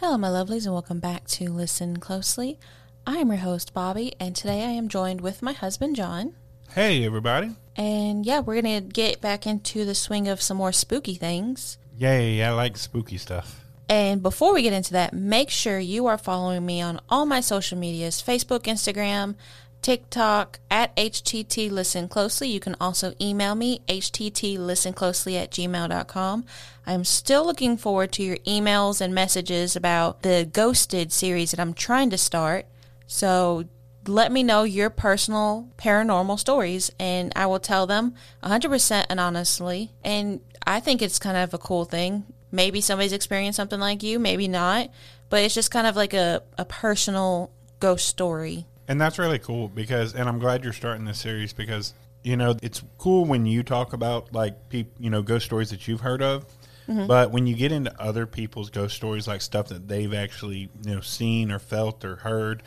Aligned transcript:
Hello, 0.00 0.16
my 0.16 0.28
lovelies, 0.28 0.64
and 0.64 0.72
welcome 0.72 0.98
back 0.98 1.26
to 1.26 1.50
Listen 1.50 1.98
Closely. 1.98 2.58
I 3.06 3.18
am 3.18 3.28
your 3.28 3.36
host, 3.36 3.74
Bobby, 3.74 4.14
and 4.18 4.34
today 4.34 4.62
I 4.64 4.70
am 4.70 4.88
joined 4.88 5.20
with 5.20 5.42
my 5.42 5.52
husband, 5.52 5.94
John. 5.94 6.36
Hey, 6.70 7.04
everybody. 7.04 7.54
And 7.76 8.24
yeah, 8.24 8.40
we're 8.40 8.62
going 8.62 8.82
to 8.82 8.88
get 8.88 9.20
back 9.20 9.46
into 9.46 9.84
the 9.84 9.94
swing 9.94 10.26
of 10.26 10.40
some 10.40 10.56
more 10.56 10.72
spooky 10.72 11.16
things. 11.16 11.76
Yay, 11.98 12.42
I 12.42 12.50
like 12.52 12.78
spooky 12.78 13.18
stuff. 13.18 13.62
And 13.90 14.22
before 14.22 14.54
we 14.54 14.62
get 14.62 14.72
into 14.72 14.94
that, 14.94 15.12
make 15.12 15.50
sure 15.50 15.78
you 15.78 16.06
are 16.06 16.16
following 16.16 16.64
me 16.64 16.80
on 16.80 16.98
all 17.10 17.26
my 17.26 17.40
social 17.40 17.76
medias 17.76 18.22
Facebook, 18.22 18.60
Instagram, 18.60 19.34
TikTok, 19.82 20.60
at 20.70 20.94
HTT 20.96 21.70
Listen 21.70 22.08
Closely. 22.08 22.48
You 22.48 22.60
can 22.60 22.76
also 22.80 23.14
email 23.20 23.54
me, 23.54 23.80
httlistenclosely 23.88 25.40
at 25.40 25.50
gmail.com. 25.50 26.44
I'm 26.86 27.04
still 27.04 27.44
looking 27.44 27.76
forward 27.76 28.12
to 28.12 28.22
your 28.22 28.36
emails 28.38 29.00
and 29.00 29.14
messages 29.14 29.76
about 29.76 30.22
the 30.22 30.48
Ghosted 30.52 31.12
series 31.12 31.50
that 31.50 31.60
I'm 31.60 31.74
trying 31.74 32.10
to 32.10 32.18
start. 32.18 32.66
So 33.06 33.64
let 34.06 34.32
me 34.32 34.42
know 34.42 34.62
your 34.62 34.90
personal 34.90 35.68
paranormal 35.76 36.38
stories 36.38 36.90
and 36.98 37.32
I 37.36 37.46
will 37.46 37.60
tell 37.60 37.86
them 37.86 38.14
100% 38.42 39.06
anonymously. 39.10 39.92
And 40.04 40.40
I 40.66 40.80
think 40.80 41.02
it's 41.02 41.18
kind 41.18 41.36
of 41.36 41.54
a 41.54 41.58
cool 41.58 41.84
thing. 41.84 42.24
Maybe 42.52 42.80
somebody's 42.80 43.12
experienced 43.12 43.56
something 43.56 43.80
like 43.80 44.02
you, 44.02 44.18
maybe 44.18 44.48
not, 44.48 44.90
but 45.28 45.42
it's 45.42 45.54
just 45.54 45.70
kind 45.70 45.86
of 45.86 45.96
like 45.96 46.14
a, 46.14 46.42
a 46.58 46.64
personal 46.64 47.50
ghost 47.78 48.08
story. 48.08 48.66
And 48.90 49.00
that's 49.00 49.20
really 49.20 49.38
cool 49.38 49.68
because, 49.68 50.16
and 50.16 50.28
I'm 50.28 50.40
glad 50.40 50.64
you're 50.64 50.72
starting 50.72 51.04
this 51.04 51.20
series 51.20 51.52
because, 51.52 51.94
you 52.24 52.36
know, 52.36 52.56
it's 52.60 52.82
cool 52.98 53.24
when 53.24 53.46
you 53.46 53.62
talk 53.62 53.92
about 53.92 54.34
like, 54.34 54.68
peop, 54.68 54.88
you 54.98 55.10
know, 55.10 55.22
ghost 55.22 55.46
stories 55.46 55.70
that 55.70 55.86
you've 55.86 56.00
heard 56.00 56.20
of. 56.20 56.44
Mm-hmm. 56.88 57.06
But 57.06 57.30
when 57.30 57.46
you 57.46 57.54
get 57.54 57.70
into 57.70 57.94
other 58.02 58.26
people's 58.26 58.68
ghost 58.68 58.96
stories, 58.96 59.28
like 59.28 59.42
stuff 59.42 59.68
that 59.68 59.86
they've 59.86 60.12
actually, 60.12 60.70
you 60.84 60.96
know, 60.96 61.00
seen 61.02 61.52
or 61.52 61.60
felt 61.60 62.04
or 62.04 62.16
heard, 62.16 62.64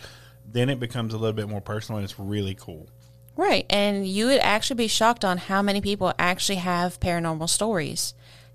then 0.49 0.69
it 0.69 0.79
becomes 0.79 1.13
a 1.13 1.17
little 1.17 1.33
bit 1.33 1.49
more 1.49 1.59
personal 1.59 1.97
and 1.97 2.05
it's 2.05 2.17
really 2.17 2.55
cool. 2.55 2.87
Right. 3.35 3.65
And 3.69 4.07
you 4.07 4.27
would 4.27 4.39
actually 4.39 4.77
be 4.77 4.87
shocked 4.87 5.25
on 5.25 5.37
how 5.37 5.61
many 5.61 5.81
people 5.81 6.13
actually 6.17 6.59
have 6.59 7.01
paranormal 7.01 7.49
stories. 7.49 8.13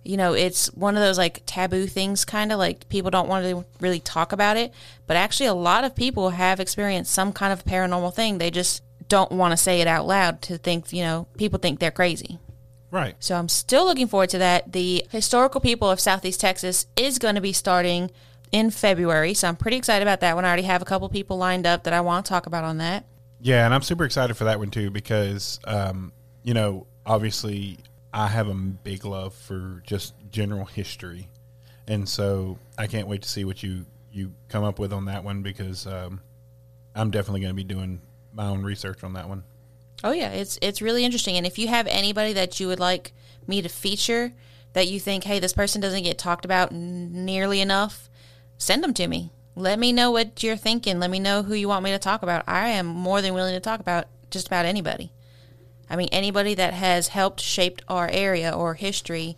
You 0.08 0.16
know, 0.16 0.32
it's 0.32 0.68
one 0.72 0.96
of 0.96 1.02
those 1.02 1.18
like 1.18 1.42
taboo 1.44 1.86
things, 1.86 2.24
kind 2.24 2.50
of 2.50 2.58
like 2.58 2.88
people 2.88 3.10
don't 3.10 3.28
want 3.28 3.44
to 3.44 3.66
really 3.78 4.00
talk 4.00 4.32
about 4.32 4.56
it. 4.56 4.72
But 5.06 5.18
actually, 5.18 5.46
a 5.46 5.54
lot 5.54 5.84
of 5.84 5.94
people 5.94 6.30
have 6.30 6.60
experienced 6.60 7.12
some 7.12 7.30
kind 7.30 7.52
of 7.52 7.62
paranormal 7.62 8.14
thing. 8.14 8.38
They 8.38 8.50
just 8.50 8.82
don't 9.08 9.30
want 9.32 9.52
to 9.52 9.58
say 9.58 9.82
it 9.82 9.86
out 9.86 10.06
loud 10.06 10.40
to 10.42 10.56
think, 10.56 10.94
you 10.94 11.02
know, 11.02 11.26
people 11.36 11.58
think 11.58 11.78
they're 11.78 11.90
crazy. 11.90 12.38
Right. 12.90 13.16
So 13.18 13.36
I'm 13.36 13.50
still 13.50 13.84
looking 13.84 14.06
forward 14.06 14.30
to 14.30 14.38
that. 14.38 14.72
The 14.72 15.04
Historical 15.10 15.60
People 15.60 15.90
of 15.90 16.00
Southeast 16.00 16.40
Texas 16.40 16.86
is 16.96 17.18
going 17.18 17.34
to 17.34 17.42
be 17.42 17.52
starting 17.52 18.10
in 18.50 18.70
February. 18.70 19.34
So 19.34 19.46
I'm 19.46 19.56
pretty 19.56 19.76
excited 19.76 20.02
about 20.02 20.20
that 20.20 20.36
one. 20.36 20.46
I 20.46 20.48
already 20.48 20.62
have 20.62 20.80
a 20.80 20.86
couple 20.86 21.06
people 21.10 21.36
lined 21.36 21.66
up 21.66 21.84
that 21.84 21.92
I 21.92 22.00
want 22.00 22.24
to 22.24 22.30
talk 22.30 22.46
about 22.46 22.64
on 22.64 22.78
that. 22.78 23.04
Yeah, 23.42 23.66
and 23.66 23.74
I'm 23.74 23.82
super 23.82 24.04
excited 24.04 24.38
for 24.38 24.44
that 24.44 24.58
one 24.58 24.70
too 24.70 24.90
because, 24.90 25.60
um, 25.64 26.12
you 26.42 26.54
know, 26.54 26.86
obviously 27.04 27.78
I 28.18 28.26
have 28.26 28.48
a 28.48 28.54
big 28.54 29.04
love 29.04 29.32
for 29.32 29.80
just 29.86 30.12
general 30.32 30.64
history, 30.64 31.28
and 31.86 32.08
so 32.08 32.58
I 32.76 32.88
can't 32.88 33.06
wait 33.06 33.22
to 33.22 33.28
see 33.28 33.44
what 33.44 33.62
you 33.62 33.86
you 34.10 34.32
come 34.48 34.64
up 34.64 34.80
with 34.80 34.92
on 34.92 35.04
that 35.04 35.22
one 35.22 35.42
because 35.42 35.86
um, 35.86 36.18
I'm 36.96 37.12
definitely 37.12 37.42
going 37.42 37.52
to 37.52 37.54
be 37.54 37.62
doing 37.62 38.00
my 38.32 38.46
own 38.46 38.64
research 38.64 39.04
on 39.04 39.12
that 39.12 39.28
one. 39.28 39.44
Oh 40.02 40.10
yeah, 40.10 40.30
it's 40.30 40.58
it's 40.60 40.82
really 40.82 41.04
interesting. 41.04 41.36
And 41.36 41.46
if 41.46 41.60
you 41.60 41.68
have 41.68 41.86
anybody 41.86 42.32
that 42.32 42.58
you 42.58 42.66
would 42.66 42.80
like 42.80 43.12
me 43.46 43.62
to 43.62 43.68
feature 43.68 44.32
that 44.72 44.88
you 44.88 44.98
think, 44.98 45.22
hey, 45.22 45.38
this 45.38 45.52
person 45.52 45.80
doesn't 45.80 46.02
get 46.02 46.18
talked 46.18 46.44
about 46.44 46.72
nearly 46.72 47.60
enough, 47.60 48.10
send 48.56 48.82
them 48.82 48.94
to 48.94 49.06
me. 49.06 49.30
Let 49.54 49.78
me 49.78 49.92
know 49.92 50.10
what 50.10 50.42
you're 50.42 50.56
thinking. 50.56 50.98
Let 50.98 51.10
me 51.10 51.20
know 51.20 51.44
who 51.44 51.54
you 51.54 51.68
want 51.68 51.84
me 51.84 51.92
to 51.92 52.00
talk 52.00 52.24
about. 52.24 52.42
I 52.48 52.70
am 52.70 52.86
more 52.86 53.22
than 53.22 53.34
willing 53.34 53.54
to 53.54 53.60
talk 53.60 53.78
about 53.78 54.06
just 54.28 54.48
about 54.48 54.66
anybody. 54.66 55.12
I 55.90 55.96
mean, 55.96 56.08
anybody 56.12 56.54
that 56.54 56.74
has 56.74 57.08
helped 57.08 57.40
shaped 57.40 57.82
our 57.88 58.08
area 58.10 58.50
or 58.50 58.74
history, 58.74 59.36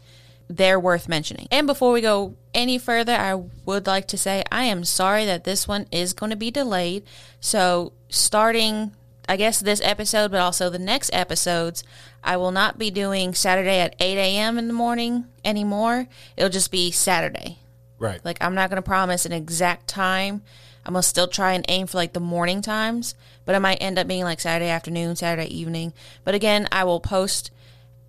they're 0.49 0.81
worth 0.81 1.09
mentioning. 1.09 1.47
And 1.51 1.67
before 1.67 1.93
we 1.93 2.01
go 2.01 2.35
any 2.53 2.77
further, 2.79 3.13
I 3.13 3.35
would 3.65 3.87
like 3.87 4.09
to 4.09 4.19
say 4.19 4.43
I 4.51 4.65
am 4.65 4.85
sorry 4.85 5.25
that 5.27 5.45
this 5.45 5.69
one 5.69 5.87
is 5.93 6.13
going 6.13 6.31
to 6.31 6.37
be 6.37 6.51
delayed. 6.51 7.05
So, 7.41 7.93
starting, 8.09 8.93
I 9.29 9.37
guess, 9.37 9.61
this 9.61 9.81
episode, 9.83 10.33
but 10.33 10.41
also 10.41 10.69
the 10.69 10.79
next 10.79 11.11
episodes, 11.13 11.85
I 12.25 12.37
will 12.37 12.51
not 12.51 12.79
be 12.79 12.91
doing 12.91 13.33
Saturday 13.33 13.79
at 13.79 13.95
8 14.01 14.19
a.m. 14.19 14.59
in 14.59 14.67
the 14.67 14.75
morning 14.75 15.27
anymore. 15.45 16.09
It'll 16.37 16.51
just 16.51 16.73
be 16.73 16.91
Saturday. 16.91 17.59
Right. 18.01 18.21
Like, 18.25 18.39
I'm 18.41 18.55
not 18.55 18.71
going 18.71 18.83
to 18.83 18.87
promise 18.87 19.25
an 19.25 19.33
exact 19.33 19.87
time. 19.87 20.43
I'm 20.85 20.95
going 20.95 21.03
to 21.03 21.09
still 21.09 21.29
try 21.29 21.53
and 21.53 21.65
aim 21.69 21.87
for 21.87 21.99
like 21.99 22.13
the 22.13 22.21
morning 22.21 22.63
times, 22.63 23.15
but 23.45 23.55
it 23.55 23.61
might 23.61 23.79
end 23.81 23.99
up 23.99 24.07
being 24.07 24.25
like 24.25 24.41
Saturday 24.41 24.71
afternoon, 24.71 25.17
Saturday 25.17 25.55
evening. 25.55 25.93
But 26.25 26.35
again, 26.35 26.69
I 26.71 26.85
will 26.85 27.01
post 27.01 27.51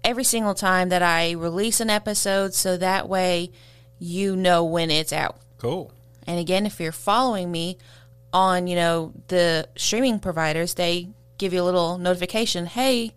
every 0.04 0.24
single 0.24 0.54
time 0.54 0.90
that 0.90 1.02
I 1.02 1.32
release 1.32 1.80
an 1.80 1.90
episode 1.90 2.54
so 2.54 2.78
that 2.78 3.08
way 3.08 3.52
you 4.00 4.36
know 4.36 4.64
when 4.64 4.90
it's 4.90 5.14
out. 5.14 5.38
Cool. 5.58 5.92
And 6.26 6.40
again, 6.40 6.66
if 6.66 6.80
you're 6.80 6.92
following 6.92 7.52
me 7.52 7.78
on, 8.34 8.68
you 8.68 8.76
know, 8.76 9.14
the 9.28 9.68
streaming 9.76 10.20
providers, 10.20 10.74
they 10.74 11.10
give 11.38 11.54
you 11.54 11.62
a 11.62 11.66
little 11.66 11.98
notification, 11.98 12.66
"Hey, 12.66 13.14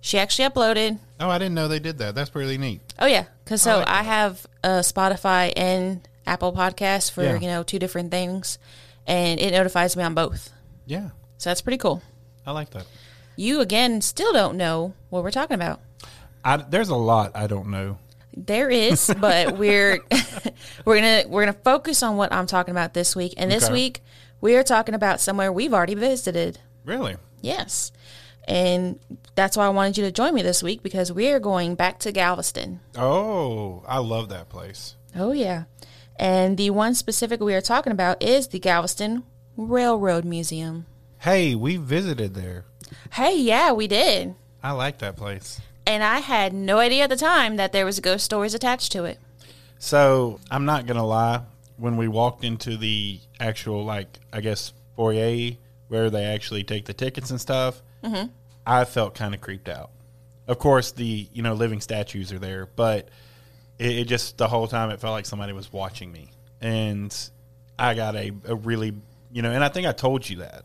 she 0.00 0.18
actually 0.18 0.48
uploaded." 0.48 0.98
Oh, 1.18 1.28
I 1.28 1.38
didn't 1.38 1.54
know 1.54 1.68
they 1.68 1.78
did 1.78 1.98
that. 1.98 2.14
That's 2.14 2.34
really 2.34 2.58
neat. 2.58 2.80
Oh 2.98 3.06
yeah, 3.06 3.24
cuz 3.44 3.62
so 3.62 3.72
I, 3.72 3.78
like 3.78 3.88
I 3.88 4.02
have 4.02 4.46
a 4.62 4.68
Spotify 4.80 5.52
and 5.56 6.06
Apple 6.26 6.52
Podcasts 6.52 7.10
for, 7.10 7.24
yeah. 7.24 7.38
you 7.38 7.46
know, 7.46 7.62
two 7.62 7.78
different 7.78 8.10
things 8.10 8.58
and 9.06 9.40
it 9.40 9.50
notifies 9.52 9.96
me 9.96 10.04
on 10.04 10.14
both. 10.14 10.50
Yeah. 10.86 11.10
So 11.40 11.48
that's 11.48 11.62
pretty 11.62 11.78
cool. 11.78 12.02
I 12.44 12.52
like 12.52 12.68
that. 12.70 12.84
You 13.34 13.60
again 13.60 14.02
still 14.02 14.34
don't 14.34 14.58
know 14.58 14.92
what 15.08 15.22
we're 15.22 15.30
talking 15.30 15.54
about. 15.54 15.80
I, 16.44 16.58
there's 16.58 16.90
a 16.90 16.96
lot 16.96 17.32
I 17.34 17.46
don't 17.46 17.68
know. 17.68 17.96
There 18.36 18.68
is, 18.68 19.10
but 19.20 19.56
we're 19.56 20.00
we're 20.84 20.96
gonna 20.96 21.24
we're 21.28 21.46
gonna 21.46 21.56
focus 21.64 22.02
on 22.02 22.18
what 22.18 22.30
I'm 22.30 22.46
talking 22.46 22.72
about 22.72 22.92
this 22.92 23.16
week. 23.16 23.32
And 23.38 23.50
this 23.50 23.64
okay. 23.64 23.72
week 23.72 24.02
we 24.42 24.54
are 24.54 24.62
talking 24.62 24.94
about 24.94 25.18
somewhere 25.18 25.50
we've 25.50 25.72
already 25.72 25.94
visited. 25.94 26.58
Really? 26.84 27.16
Yes. 27.40 27.90
And 28.46 29.00
that's 29.34 29.56
why 29.56 29.64
I 29.64 29.70
wanted 29.70 29.96
you 29.96 30.04
to 30.04 30.12
join 30.12 30.34
me 30.34 30.42
this 30.42 30.62
week 30.62 30.82
because 30.82 31.10
we 31.10 31.30
are 31.30 31.40
going 31.40 31.74
back 31.74 32.00
to 32.00 32.12
Galveston. 32.12 32.80
Oh, 32.96 33.82
I 33.88 33.96
love 34.00 34.28
that 34.28 34.50
place. 34.50 34.94
Oh 35.16 35.32
yeah. 35.32 35.64
And 36.16 36.58
the 36.58 36.68
one 36.68 36.94
specific 36.94 37.40
we 37.40 37.54
are 37.54 37.62
talking 37.62 37.92
about 37.92 38.22
is 38.22 38.48
the 38.48 38.58
Galveston 38.58 39.22
Railroad 39.56 40.26
Museum. 40.26 40.84
Hey, 41.20 41.54
we 41.54 41.76
visited 41.76 42.32
there. 42.32 42.64
Hey, 43.12 43.38
yeah, 43.38 43.72
we 43.72 43.86
did. 43.86 44.34
I 44.62 44.72
like 44.72 45.00
that 45.00 45.16
place. 45.16 45.60
And 45.86 46.02
I 46.02 46.20
had 46.20 46.54
no 46.54 46.78
idea 46.78 47.04
at 47.04 47.10
the 47.10 47.16
time 47.16 47.56
that 47.56 47.72
there 47.72 47.84
was 47.84 48.00
ghost 48.00 48.24
stories 48.24 48.54
attached 48.54 48.92
to 48.92 49.04
it. 49.04 49.18
So 49.78 50.40
I'm 50.50 50.64
not 50.64 50.86
gonna 50.86 51.04
lie. 51.04 51.42
When 51.76 51.98
we 51.98 52.08
walked 52.08 52.42
into 52.42 52.78
the 52.78 53.20
actual, 53.38 53.84
like, 53.84 54.08
I 54.32 54.40
guess 54.40 54.72
foyer 54.96 55.50
where 55.88 56.08
they 56.08 56.24
actually 56.24 56.64
take 56.64 56.86
the 56.86 56.94
tickets 56.94 57.30
and 57.30 57.38
stuff, 57.38 57.82
mm-hmm. 58.02 58.28
I 58.66 58.86
felt 58.86 59.14
kind 59.14 59.34
of 59.34 59.42
creeped 59.42 59.68
out. 59.68 59.90
Of 60.48 60.58
course, 60.58 60.92
the 60.92 61.28
you 61.34 61.42
know 61.42 61.52
living 61.52 61.82
statues 61.82 62.32
are 62.32 62.38
there, 62.38 62.64
but 62.64 63.10
it, 63.78 63.98
it, 63.98 64.04
just 64.06 64.38
the 64.38 64.48
whole 64.48 64.68
time 64.68 64.88
it 64.88 65.00
felt 65.00 65.12
like 65.12 65.26
somebody 65.26 65.52
was 65.52 65.70
watching 65.70 66.10
me, 66.12 66.30
and 66.62 67.14
I 67.78 67.92
got 67.92 68.16
a, 68.16 68.32
a 68.46 68.54
really 68.54 68.94
you 69.30 69.42
know, 69.42 69.50
and 69.50 69.62
I 69.62 69.68
think 69.68 69.86
I 69.86 69.92
told 69.92 70.26
you 70.26 70.38
that 70.38 70.64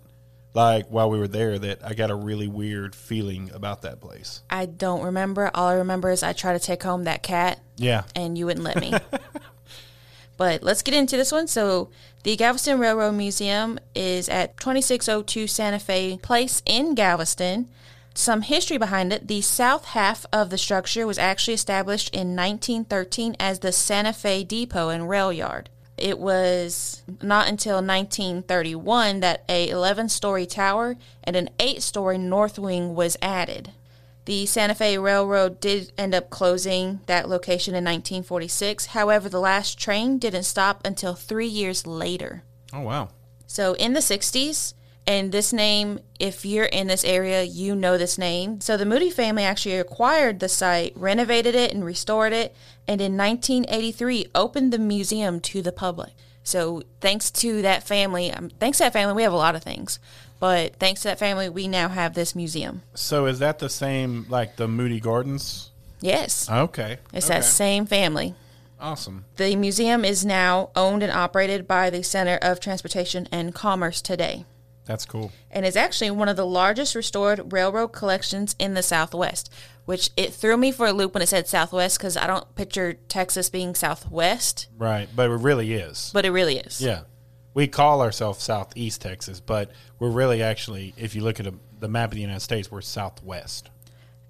like 0.56 0.88
while 0.88 1.10
we 1.10 1.20
were 1.20 1.28
there 1.28 1.60
that 1.60 1.84
I 1.84 1.94
got 1.94 2.12
a 2.12 2.16
really 2.16 2.48
weird 2.48 2.96
feeling 2.96 3.52
about 3.54 3.82
that 3.84 4.02
place. 4.02 4.42
I 4.50 4.66
don't 4.66 5.04
remember. 5.04 5.52
All 5.54 5.68
I 5.68 5.76
remember 5.76 6.10
is 6.10 6.24
I 6.24 6.34
tried 6.34 6.54
to 6.54 6.60
take 6.60 6.84
home 6.84 7.04
that 7.04 7.24
cat. 7.24 7.60
Yeah. 7.78 8.04
And 8.16 8.38
you 8.38 8.46
wouldn't 8.46 8.64
let 8.64 8.80
me. 8.80 8.94
but 10.38 10.64
let's 10.64 10.82
get 10.82 10.94
into 10.94 11.18
this 11.18 11.32
one. 11.32 11.48
So, 11.48 11.90
the 12.24 12.36
Galveston 12.36 12.80
Railroad 12.80 13.12
Museum 13.12 13.80
is 13.94 14.28
at 14.30 14.58
2602 14.58 15.46
Santa 15.46 15.78
Fe 15.78 16.18
Place 16.22 16.64
in 16.66 16.96
Galveston 16.96 17.70
some 18.18 18.44
history 18.44 18.78
behind 18.78 19.12
it. 19.12 19.28
The 19.28 19.42
south 19.42 19.86
half 19.86 20.26
of 20.32 20.50
the 20.50 20.58
structure 20.58 21.06
was 21.06 21.18
actually 21.18 21.54
established 21.54 22.14
in 22.14 22.36
1913 22.36 23.36
as 23.40 23.60
the 23.60 23.72
Santa 23.72 24.14
Fe 24.14 24.44
Depot 24.44 24.90
and 24.90 25.10
Rail 25.10 25.32
Yard. 25.32 25.70
It 25.98 26.20
was 26.20 27.04
not 27.22 27.48
until 27.48 27.76
1931 27.76 29.22
that 29.22 29.44
a 29.48 29.70
11-story 29.70 30.46
tower 30.46 30.98
and 31.24 31.36
an 31.36 31.50
8-story 31.58 32.18
north 32.18 32.60
wing 32.60 32.96
was 32.96 33.16
added. 33.22 33.72
The 34.26 34.46
Santa 34.46 34.76
Fe 34.76 34.98
Railroad 34.98 35.60
did 35.60 35.94
end 35.98 36.16
up 36.16 36.30
closing 36.30 37.00
that 37.06 37.30
location 37.30 37.76
in 37.76 37.84
1946. 37.84 38.88
However, 38.88 39.30
the 39.30 39.40
last 39.40 39.78
train 39.80 40.18
didn't 40.18 40.44
stop 40.44 40.82
until 40.84 41.14
3 41.14 41.46
years 41.46 41.86
later. 41.86 42.44
Oh 42.74 42.82
wow. 42.82 43.10
So 43.48 43.74
in 43.76 43.94
the 43.94 44.00
60s, 44.00 44.74
and 45.08 45.32
this 45.32 45.54
name, 45.54 46.00
if 46.20 46.46
you're 46.46 46.66
in 46.66 46.88
this 46.88 47.04
area, 47.04 47.44
you 47.44 47.76
know 47.76 47.98
this 47.98 48.18
name. 48.18 48.60
So 48.62 48.76
the 48.78 48.86
Moody 48.86 49.10
family 49.10 49.44
actually 49.44 49.76
acquired 49.78 50.40
the 50.40 50.50
site, 50.50 50.94
renovated 50.96 51.54
it, 51.56 51.74
and 51.74 51.86
restored 51.86 52.34
it, 52.34 52.56
and 52.88 53.00
in 53.02 53.16
1983 53.18 54.28
opened 54.34 54.74
the 54.74 54.80
museum 54.80 55.40
to 55.42 55.62
the 55.62 55.72
public. 55.72 56.12
So 56.44 56.84
thanks 57.02 57.32
to 57.32 57.62
that 57.64 57.84
family, 57.84 58.32
um, 58.32 58.50
thanks 58.60 58.78
to 58.80 58.86
that 58.86 58.94
family, 58.94 59.14
we 59.16 59.24
have 59.24 59.34
a 59.34 59.38
lot 59.38 59.56
of 59.56 59.64
things. 59.64 60.00
But 60.40 60.76
thanks 60.76 61.02
to 61.02 61.08
that 61.10 61.20
family, 61.20 61.50
we 61.50 61.68
now 61.68 61.88
have 61.90 62.14
this 62.14 62.36
museum. 62.36 62.82
So 62.94 63.26
is 63.26 63.40
that 63.40 63.60
the 63.60 63.70
same 63.70 64.26
like 64.30 64.58
the 64.58 64.68
Moody 64.68 65.00
Gardens? 65.00 65.72
Yes, 66.02 66.50
Okay. 66.50 66.98
it's 67.14 67.26
okay. 67.28 67.40
that 67.40 67.46
same 67.46 67.86
family. 67.86 68.36
Awesome. 68.80 69.26
The 69.38 69.56
museum 69.56 70.04
is 70.04 70.26
now 70.26 70.70
owned 70.76 71.02
and 71.02 71.12
operated 71.12 71.68
by 71.68 71.90
the 71.90 72.04
Center 72.04 72.38
of 72.42 72.60
Transportation 72.60 73.28
and 73.32 73.56
Commerce 73.56 74.02
today. 74.02 74.46
That's 74.86 75.06
cool. 75.06 75.32
and 75.52 75.66
it's 75.66 75.76
actually 75.76 76.12
one 76.12 76.30
of 76.30 76.36
the 76.36 76.46
largest 76.46 76.94
restored 76.96 77.52
railroad 77.52 77.88
collections 77.90 78.56
in 78.60 78.74
the 78.76 78.84
Southwest. 78.84 79.52
Which 79.86 80.10
it 80.18 80.34
threw 80.34 80.58
me 80.58 80.72
for 80.72 80.88
a 80.88 80.92
loop 80.94 81.14
when 81.14 81.22
it 81.22 81.28
said 81.28 81.48
Southwest 81.48 82.00
because 82.00 82.18
I 82.18 82.26
don't 82.26 82.56
picture 82.56 82.94
Texas 83.08 83.52
being 83.52 83.76
Southwest, 83.76 84.68
Right, 84.78 85.08
but 85.16 85.30
it 85.30 85.36
really 85.36 85.74
is. 85.74 86.10
but 86.14 86.26
it 86.26 86.32
really 86.32 86.58
is. 86.58 86.82
Yeah. 86.82 87.02
We 87.54 87.68
call 87.68 88.02
ourselves 88.02 88.42
Southeast 88.44 89.02
Texas, 89.02 89.40
but 89.40 89.70
we're 90.00 90.10
really 90.10 90.42
actually, 90.42 90.94
if 90.98 91.14
you 91.16 91.22
look 91.22 91.40
at 91.40 91.46
a, 91.46 91.54
the 91.80 91.88
map 91.88 92.10
of 92.10 92.16
the 92.16 92.22
United 92.22 92.40
States, 92.42 92.72
we're 92.72 92.82
Southwest. 92.82 93.70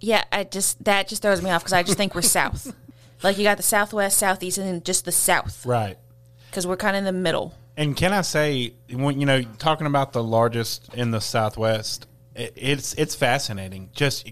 Yeah, 0.02 0.26
I 0.32 0.44
just 0.44 0.84
that 0.84 1.08
just 1.08 1.22
throws 1.22 1.42
me 1.42 1.50
off 1.52 1.62
because 1.64 1.74
I 1.74 1.84
just 1.84 1.98
think 1.98 2.14
we're 2.16 2.22
South. 2.22 2.74
Like 3.24 3.38
you 3.38 3.44
got 3.46 3.56
the 3.58 3.64
Southwest, 3.64 4.18
Southeast, 4.18 4.58
and 4.58 4.68
then 4.68 4.84
just 4.84 5.06
the 5.06 5.12
South 5.12 5.66
Right. 5.66 5.98
because 6.50 6.68
we're 6.68 6.76
kind 6.76 6.98
of 6.98 7.00
in 7.00 7.06
the 7.06 7.14
middle. 7.14 7.54
And 7.78 7.96
can 7.96 8.14
I 8.14 8.22
say, 8.22 8.74
when 8.92 9.20
you 9.20 9.26
know, 9.26 9.42
talking 9.58 9.88
about 9.88 10.14
the 10.14 10.24
largest 10.24 10.94
in 10.94 11.12
the 11.12 11.20
Southwest, 11.20 12.08
it, 12.36 12.54
it's 12.56 12.94
it's 12.94 13.16
fascinating. 13.16 13.90
Just 13.94 14.30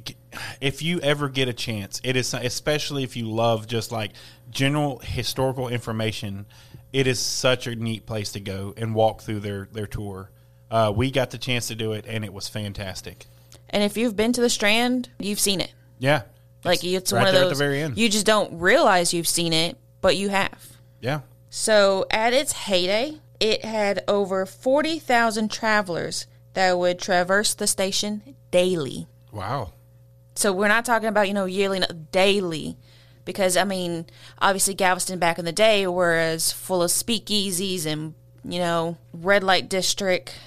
if 0.62 0.82
you 0.82 1.00
ever 1.02 1.28
get 1.30 1.48
a 1.50 1.54
chance, 1.54 2.00
it 2.04 2.16
is 2.16 2.34
especially 2.34 3.04
if 3.04 3.16
you 3.18 3.30
love 3.30 3.68
just 3.68 3.92
like 3.92 4.12
general 4.50 5.00
historical 5.00 5.68
information. 5.68 6.46
It 6.94 7.08
is 7.08 7.20
such 7.20 7.66
a 7.68 7.76
neat 7.76 8.06
place 8.06 8.32
to 8.34 8.40
go 8.40 8.74
and 8.78 8.94
walk 8.94 9.22
through 9.22 9.40
their 9.42 9.68
their 9.72 9.88
tour. 9.88 10.30
Uh, 10.72 10.92
we 10.96 11.12
got 11.12 11.32
the 11.32 11.38
chance 11.38 11.68
to 11.68 11.76
do 11.76 11.92
it, 11.94 12.06
and 12.08 12.24
it 12.24 12.34
was 12.34 12.48
fantastic. 12.48 13.26
And 13.70 13.84
if 13.84 13.98
you've 13.98 14.16
been 14.16 14.32
to 14.34 14.42
the 14.42 14.50
Strand, 14.50 15.10
you've 15.20 15.40
seen 15.40 15.60
it. 15.60 15.74
Yeah, 16.00 16.24
Like 16.64 16.84
it's 16.84 17.12
right 17.12 17.20
one 17.22 17.28
of 17.28 17.34
those 17.34 17.44
at 17.44 17.50
the 17.50 17.56
very 17.64 17.82
end. 17.82 17.98
you 17.98 18.10
just 18.10 18.26
don't 18.26 18.60
realize 18.60 19.14
you've 19.14 19.28
seen 19.28 19.54
it, 19.54 19.78
but 20.02 20.16
you 20.18 20.30
have. 20.30 20.68
yeah, 21.02 21.22
So 21.50 22.06
at 22.12 22.34
its 22.34 22.52
heyday, 22.54 23.20
it 23.44 23.66
had 23.66 24.06
over 24.08 24.46
40,000 24.46 25.52
travelers 25.52 26.28
that 26.54 26.80
would 26.80 26.98
traverse 26.98 27.54
the 27.54 27.68
station 27.68 28.36
daily. 28.52 29.06
wow, 29.34 29.74
So 30.36 30.54
we're 30.54 30.70
not 30.70 30.86
talking 30.86 31.10
about, 31.10 31.28
you 31.28 31.34
know, 31.34 31.44
yearly, 31.44 31.82
daily. 32.14 32.78
Because, 33.26 33.58
I 33.58 33.66
mean, 33.66 34.06
obviously 34.40 34.74
Galveston 34.74 35.20
back 35.20 35.40
in 35.40 35.44
the 35.44 35.52
day 35.52 35.86
was 35.88 36.54
full 36.54 36.82
of 36.82 36.90
speakeasies 36.90 37.86
and, 37.86 38.14
you 38.46 38.60
know, 38.60 38.98
red 39.12 39.44
light 39.44 39.68
district. 39.68 40.38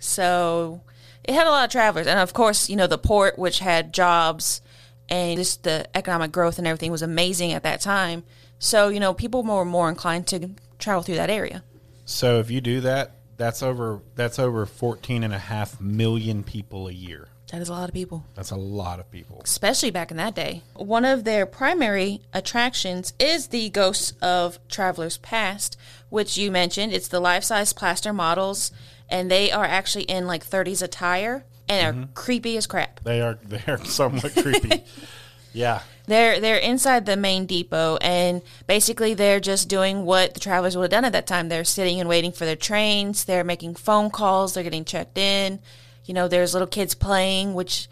So 0.00 0.80
it 1.22 1.34
had 1.34 1.46
a 1.46 1.50
lot 1.50 1.66
of 1.66 1.70
travelers. 1.70 2.08
And 2.08 2.18
of 2.18 2.32
course, 2.32 2.68
you 2.68 2.74
know, 2.74 2.88
the 2.88 2.98
port, 2.98 3.38
which 3.38 3.60
had 3.60 3.92
jobs 3.92 4.60
and 5.08 5.38
just 5.38 5.62
the 5.62 5.86
economic 5.96 6.32
growth 6.32 6.58
and 6.58 6.66
everything 6.66 6.90
was 6.90 7.02
amazing 7.02 7.52
at 7.52 7.62
that 7.62 7.80
time. 7.80 8.24
So, 8.58 8.88
you 8.88 8.98
know, 8.98 9.14
people 9.14 9.44
were 9.44 9.64
more 9.64 9.88
inclined 9.88 10.26
to 10.28 10.50
travel 10.80 11.04
through 11.04 11.16
that 11.16 11.30
area. 11.30 11.62
So 12.10 12.40
if 12.40 12.50
you 12.50 12.60
do 12.60 12.80
that, 12.80 13.12
that's 13.36 13.62
over 13.62 14.02
that's 14.16 14.38
over 14.38 14.66
14 14.66 15.22
and 15.22 15.32
a 15.32 15.38
half 15.38 15.80
million 15.80 16.42
people 16.42 16.88
a 16.88 16.92
year. 16.92 17.28
That 17.52 17.62
is 17.62 17.68
a 17.68 17.72
lot 17.72 17.88
of 17.88 17.94
people. 17.94 18.24
That's 18.34 18.50
a 18.50 18.56
lot 18.56 18.98
of 18.98 19.10
people. 19.10 19.40
especially 19.44 19.90
back 19.90 20.10
in 20.10 20.16
that 20.16 20.34
day. 20.34 20.62
One 20.74 21.04
of 21.04 21.22
their 21.24 21.46
primary 21.46 22.20
attractions 22.34 23.12
is 23.18 23.48
the 23.48 23.70
Ghosts 23.70 24.12
of 24.20 24.58
Travelers 24.68 25.18
Past, 25.18 25.76
which 26.08 26.36
you 26.36 26.50
mentioned. 26.50 26.92
It's 26.92 27.08
the 27.08 27.20
life 27.20 27.44
size 27.44 27.72
plaster 27.72 28.12
models, 28.12 28.72
and 29.08 29.30
they 29.30 29.52
are 29.52 29.64
actually 29.64 30.04
in 30.04 30.26
like 30.26 30.44
30s 30.44 30.82
attire 30.82 31.44
and 31.68 31.86
are 31.86 32.00
mm-hmm. 32.00 32.12
creepy 32.14 32.56
as 32.56 32.66
crap. 32.66 33.00
They 33.04 33.20
are 33.20 33.38
they 33.44 33.62
are 33.68 33.82
somewhat 33.84 34.32
creepy. 34.34 34.84
Yeah. 35.52 35.82
They're 36.06 36.40
they're 36.40 36.56
inside 36.56 37.06
the 37.06 37.16
main 37.16 37.46
depot, 37.46 37.96
and 38.00 38.42
basically 38.66 39.14
they're 39.14 39.38
just 39.38 39.68
doing 39.68 40.04
what 40.04 40.34
the 40.34 40.40
travelers 40.40 40.76
would 40.76 40.84
have 40.84 40.90
done 40.90 41.04
at 41.04 41.12
that 41.12 41.26
time. 41.26 41.48
They're 41.48 41.64
sitting 41.64 42.00
and 42.00 42.08
waiting 42.08 42.32
for 42.32 42.44
their 42.44 42.56
trains. 42.56 43.24
They're 43.24 43.44
making 43.44 43.76
phone 43.76 44.10
calls. 44.10 44.54
They're 44.54 44.64
getting 44.64 44.84
checked 44.84 45.18
in. 45.18 45.60
You 46.04 46.14
know, 46.14 46.26
there's 46.26 46.52
little 46.52 46.66
kids 46.66 46.94
playing, 46.96 47.54
which 47.54 47.86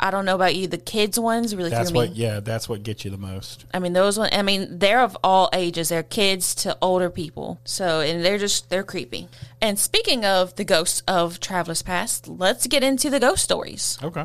I 0.00 0.10
don't 0.10 0.24
know 0.24 0.34
about 0.34 0.54
you. 0.54 0.66
The 0.66 0.78
kids 0.78 1.18
ones 1.18 1.54
really 1.54 1.70
That's 1.70 1.90
threw 1.90 2.00
me. 2.00 2.08
what 2.08 2.16
yeah, 2.16 2.40
that's 2.40 2.68
what 2.68 2.82
gets 2.82 3.04
you 3.04 3.10
the 3.10 3.18
most. 3.18 3.66
I 3.74 3.80
mean, 3.80 3.92
those 3.92 4.18
one. 4.18 4.30
I 4.32 4.42
mean, 4.42 4.78
they're 4.78 5.00
of 5.00 5.16
all 5.24 5.50
ages. 5.52 5.88
They're 5.88 6.02
kids 6.02 6.54
to 6.56 6.78
older 6.80 7.10
people. 7.10 7.60
So, 7.64 8.00
and 8.00 8.24
they're 8.24 8.38
just 8.38 8.70
they're 8.70 8.84
creepy. 8.84 9.28
And 9.60 9.78
speaking 9.78 10.24
of 10.24 10.54
the 10.54 10.64
ghosts 10.64 11.02
of 11.08 11.40
Travelers 11.40 11.82
Past, 11.82 12.28
let's 12.28 12.66
get 12.66 12.82
into 12.82 13.10
the 13.10 13.20
ghost 13.20 13.42
stories. 13.42 13.98
Okay. 14.02 14.24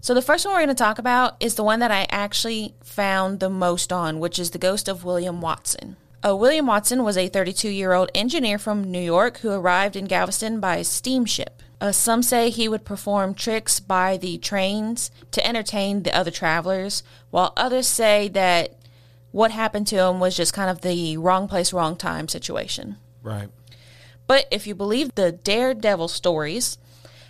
So, 0.00 0.14
the 0.14 0.22
first 0.22 0.44
one 0.44 0.54
we're 0.54 0.60
going 0.60 0.68
to 0.68 0.74
talk 0.74 0.98
about 0.98 1.36
is 1.40 1.56
the 1.56 1.64
one 1.64 1.80
that 1.80 1.90
I 1.90 2.06
actually 2.10 2.74
found 2.82 3.40
the 3.40 3.50
most 3.50 3.92
on, 3.92 4.20
which 4.20 4.38
is 4.38 4.50
the 4.50 4.58
ghost 4.58 4.88
of 4.88 5.04
William 5.04 5.40
Watson. 5.40 5.96
Uh, 6.24 6.34
William 6.34 6.66
Watson 6.66 7.04
was 7.04 7.16
a 7.16 7.28
32 7.28 7.68
year 7.68 7.92
old 7.92 8.10
engineer 8.14 8.58
from 8.58 8.90
New 8.90 9.00
York 9.00 9.38
who 9.38 9.50
arrived 9.50 9.96
in 9.96 10.06
Galveston 10.06 10.60
by 10.60 10.82
steamship. 10.82 11.62
Uh, 11.80 11.92
some 11.92 12.22
say 12.22 12.50
he 12.50 12.68
would 12.68 12.84
perform 12.84 13.34
tricks 13.34 13.78
by 13.78 14.16
the 14.16 14.36
trains 14.38 15.12
to 15.30 15.46
entertain 15.46 16.02
the 16.02 16.16
other 16.16 16.30
travelers, 16.30 17.04
while 17.30 17.52
others 17.56 17.86
say 17.86 18.26
that 18.28 18.74
what 19.30 19.52
happened 19.52 19.86
to 19.86 19.96
him 19.96 20.18
was 20.18 20.36
just 20.36 20.52
kind 20.52 20.70
of 20.70 20.80
the 20.80 21.16
wrong 21.16 21.46
place, 21.46 21.72
wrong 21.72 21.94
time 21.94 22.26
situation. 22.26 22.96
Right. 23.22 23.48
But 24.26 24.46
if 24.50 24.66
you 24.66 24.74
believe 24.74 25.14
the 25.14 25.32
daredevil 25.32 26.08
stories, 26.08 26.78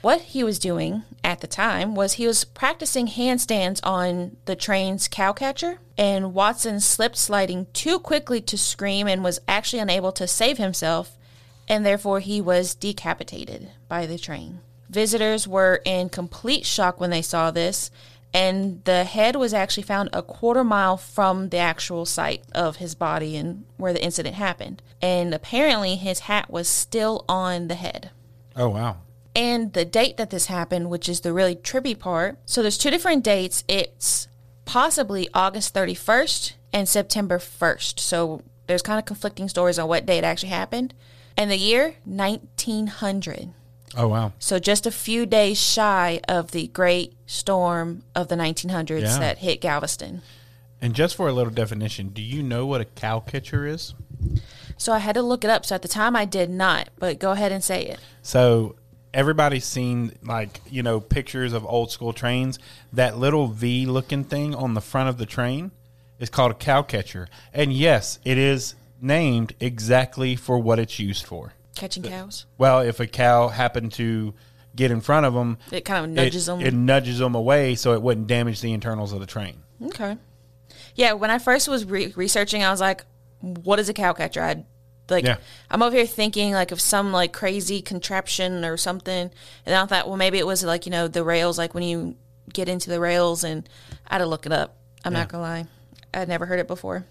what 0.02 0.20
he 0.20 0.44
was 0.44 0.58
doing 0.58 1.02
at 1.24 1.40
the 1.40 1.46
time 1.46 1.94
was 1.94 2.14
he 2.14 2.26
was 2.26 2.44
practicing 2.44 3.08
handstands 3.08 3.80
on 3.82 4.36
the 4.44 4.56
train's 4.56 5.08
cowcatcher, 5.08 5.78
and 5.96 6.34
Watson 6.34 6.80
slipped 6.80 7.16
sliding 7.16 7.66
too 7.72 7.98
quickly 7.98 8.40
to 8.42 8.56
scream 8.56 9.08
and 9.08 9.24
was 9.24 9.40
actually 9.48 9.80
unable 9.80 10.12
to 10.12 10.26
save 10.26 10.58
himself, 10.58 11.18
and 11.66 11.84
therefore 11.84 12.20
he 12.20 12.40
was 12.40 12.74
decapitated 12.74 13.70
by 13.88 14.06
the 14.06 14.18
train. 14.18 14.60
Visitors 14.88 15.46
were 15.46 15.82
in 15.84 16.08
complete 16.08 16.64
shock 16.64 17.00
when 17.00 17.10
they 17.10 17.22
saw 17.22 17.50
this, 17.50 17.90
and 18.32 18.84
the 18.84 19.04
head 19.04 19.36
was 19.36 19.52
actually 19.52 19.82
found 19.82 20.08
a 20.12 20.22
quarter 20.22 20.62
mile 20.62 20.96
from 20.96 21.48
the 21.48 21.58
actual 21.58 22.06
site 22.06 22.42
of 22.54 22.76
his 22.76 22.94
body 22.94 23.36
and 23.36 23.64
where 23.76 23.92
the 23.92 24.02
incident 24.02 24.36
happened. 24.36 24.82
And 25.02 25.34
apparently, 25.34 25.96
his 25.96 26.20
hat 26.20 26.50
was 26.50 26.68
still 26.68 27.24
on 27.28 27.68
the 27.68 27.74
head. 27.74 28.10
Oh 28.54 28.68
wow. 28.68 28.98
And 29.38 29.72
the 29.72 29.84
date 29.84 30.16
that 30.16 30.30
this 30.30 30.46
happened, 30.46 30.90
which 30.90 31.08
is 31.08 31.20
the 31.20 31.32
really 31.32 31.54
trippy 31.54 31.96
part. 31.96 32.38
So 32.44 32.60
there's 32.60 32.76
two 32.76 32.90
different 32.90 33.22
dates. 33.22 33.62
It's 33.68 34.26
possibly 34.64 35.28
August 35.32 35.72
31st 35.74 36.54
and 36.72 36.88
September 36.88 37.38
1st. 37.38 38.00
So 38.00 38.42
there's 38.66 38.82
kind 38.82 38.98
of 38.98 39.04
conflicting 39.04 39.48
stories 39.48 39.78
on 39.78 39.88
what 39.88 40.04
date 40.06 40.24
actually 40.24 40.48
happened. 40.48 40.92
And 41.36 41.52
the 41.52 41.56
year 41.56 41.94
1900. 42.04 43.50
Oh 43.96 44.08
wow. 44.08 44.32
So 44.40 44.58
just 44.58 44.86
a 44.86 44.90
few 44.90 45.24
days 45.24 45.56
shy 45.58 46.20
of 46.28 46.50
the 46.50 46.66
great 46.66 47.14
storm 47.26 48.02
of 48.16 48.26
the 48.26 48.34
1900s 48.34 49.02
Yeah. 49.02 49.18
that 49.20 49.38
hit 49.38 49.60
Galveston. 49.60 50.22
And 50.80 50.94
just 50.94 51.14
for 51.16 51.28
a 51.28 51.32
little 51.32 51.52
definition, 51.52 52.08
do 52.08 52.22
you 52.22 52.42
know 52.42 52.66
what 52.66 52.80
a 52.80 52.84
cow 52.84 53.20
catcher 53.20 53.66
is? 53.66 53.94
So 54.76 54.92
I 54.92 54.98
had 54.98 55.14
to 55.14 55.22
look 55.22 55.44
it 55.44 55.50
up. 55.50 55.64
So 55.64 55.74
at 55.76 55.82
the 55.82 55.88
time 55.88 56.14
I 56.14 56.24
did 56.24 56.50
not, 56.50 56.88
but 56.98 57.18
go 57.18 57.30
ahead 57.32 57.50
and 57.52 57.62
say 57.64 57.84
it. 57.86 57.98
So 58.22 58.76
everybody's 59.14 59.64
seen 59.64 60.16
like, 60.22 60.60
you 60.70 60.82
know, 60.82 61.00
pictures 61.00 61.52
of 61.52 61.64
old 61.66 61.90
school 61.90 62.12
trains. 62.12 62.58
That 62.92 63.18
little 63.18 63.48
V 63.48 63.86
looking 63.86 64.24
thing 64.24 64.54
on 64.54 64.74
the 64.74 64.80
front 64.80 65.08
of 65.08 65.18
the 65.18 65.26
train 65.26 65.70
is 66.18 66.30
called 66.30 66.52
a 66.52 66.54
cow 66.54 66.82
catcher. 66.82 67.28
And 67.52 67.72
yes, 67.72 68.18
it 68.24 68.38
is 68.38 68.74
named 69.00 69.54
exactly 69.60 70.36
for 70.36 70.58
what 70.58 70.78
it's 70.78 70.98
used 70.98 71.26
for. 71.26 71.52
Catching 71.76 72.02
cows. 72.02 72.46
Well, 72.56 72.80
if 72.80 72.98
a 73.00 73.06
cow 73.06 73.48
happened 73.48 73.92
to 73.94 74.34
get 74.74 74.90
in 74.90 75.00
front 75.00 75.26
of 75.26 75.34
them, 75.34 75.58
It 75.70 75.84
kind 75.84 76.04
of 76.04 76.10
nudges 76.10 76.48
it, 76.48 76.50
them. 76.50 76.60
It 76.60 76.74
nudges 76.74 77.18
them 77.18 77.34
away 77.34 77.74
so 77.74 77.92
it 77.92 78.02
wouldn't 78.02 78.26
damage 78.26 78.60
the 78.60 78.72
internals 78.72 79.12
of 79.12 79.20
the 79.20 79.26
train. 79.26 79.62
Okay. 79.82 80.16
Yeah, 80.94 81.12
when 81.12 81.30
I 81.30 81.38
first 81.38 81.68
was 81.68 81.84
re- 81.84 82.12
researching, 82.16 82.64
I 82.64 82.70
was 82.72 82.80
like, 82.80 83.04
"What 83.40 83.78
is 83.78 83.88
a 83.88 83.94
cow 83.94 84.12
catcher?" 84.12 84.42
I 84.42 84.64
like, 85.08 85.24
Yeah. 85.24 85.36
I'm 85.70 85.82
over 85.82 85.96
here 85.96 86.06
thinking 86.06 86.52
like 86.52 86.70
of 86.72 86.80
some 86.80 87.12
like 87.12 87.32
crazy 87.32 87.80
contraption 87.82 88.64
or 88.64 88.76
something, 88.76 89.30
and 89.66 89.74
I 89.74 89.86
thought, 89.86 90.06
well, 90.08 90.16
maybe 90.16 90.38
it 90.38 90.46
was 90.46 90.62
like 90.64 90.86
you 90.86 90.92
know 90.92 91.08
the 91.08 91.24
rails, 91.24 91.58
like 91.58 91.74
when 91.74 91.82
you 91.84 92.16
get 92.52 92.68
into 92.68 92.90
the 92.90 93.00
rails, 93.00 93.44
and 93.44 93.68
I 94.06 94.14
had 94.14 94.18
to 94.18 94.26
look 94.26 94.46
it 94.46 94.52
up. 94.52 94.76
I'm 95.04 95.12
not 95.12 95.28
gonna 95.28 95.42
lie, 95.42 95.66
I'd 96.14 96.28
never 96.28 96.46
heard 96.46 96.58
it 96.60 96.66
before. 96.68 97.04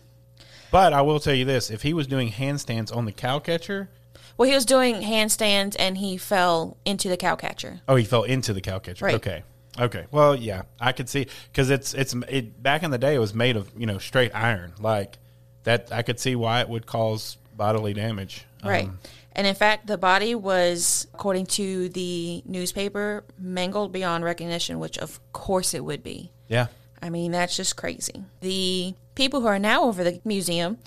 But 0.72 0.92
I 0.94 1.02
will 1.02 1.20
tell 1.20 1.34
you 1.34 1.46
this: 1.46 1.70
if 1.72 1.82
he 1.84 1.94
was 1.94 2.08
doing 2.08 2.30
handstands 2.32 2.96
on 2.96 3.06
the 3.06 3.12
cow 3.12 3.40
catcher, 3.40 3.90
Well, 4.38 4.50
he 4.50 4.54
was 4.54 4.66
doing 4.66 4.96
handstands 5.02 5.76
and 5.80 5.98
he 5.98 6.18
fell 6.18 6.78
into 6.86 7.08
the 7.10 7.18
cow 7.18 7.36
catcher. 7.36 7.82
oh, 7.88 7.96
he 7.96 8.04
fell 8.04 8.24
into 8.24 8.54
the 8.54 8.62
cow 8.62 8.78
catcher. 8.80 9.06
Right. 9.06 9.16
Okay, 9.16 9.44
okay. 9.80 10.06
Well, 10.12 10.36
yeah, 10.36 10.64
I 10.80 10.92
could 10.92 11.08
see 11.10 11.28
because 11.52 11.70
it's 11.70 11.94
it's 11.94 12.14
it 12.28 12.62
back 12.62 12.84
in 12.84 12.92
the 12.92 12.98
day 12.98 13.16
it 13.16 13.20
was 13.20 13.34
made 13.34 13.56
of 13.56 13.72
you 13.78 13.86
know 13.86 13.98
straight 13.98 14.36
iron 14.36 14.74
like 14.80 15.18
that. 15.64 15.92
I 15.92 16.02
could 16.02 16.20
see 16.20 16.36
why 16.36 16.60
it 16.62 16.68
would 16.70 16.86
cause 16.86 17.38
bodily 17.58 17.94
damage. 17.94 18.46
Right. 18.64 18.86
Um, 18.86 19.00
and 19.34 19.46
in 19.46 19.56
fact, 19.56 19.88
the 19.88 19.98
body 19.98 20.34
was, 20.36 21.08
according 21.14 21.46
to 21.48 21.90
the 21.90 22.42
newspaper, 22.46 23.24
mangled 23.38 23.92
beyond 23.92 24.24
recognition, 24.24 24.80
which 24.80 24.98
of 24.98 25.20
course 25.34 25.74
it 25.74 25.84
would 25.84 26.04
be. 26.04 26.32
yeah. 26.48 26.68
I 27.00 27.12
mean, 27.12 27.32
that's 27.32 27.56
just 27.56 27.76
crazy. 27.78 28.24
The 28.42 28.96
people 29.14 29.42
who 29.42 29.48
are 29.48 29.60
now 29.60 29.84
over 29.84 30.04
the 30.04 30.20
museum 30.26 30.80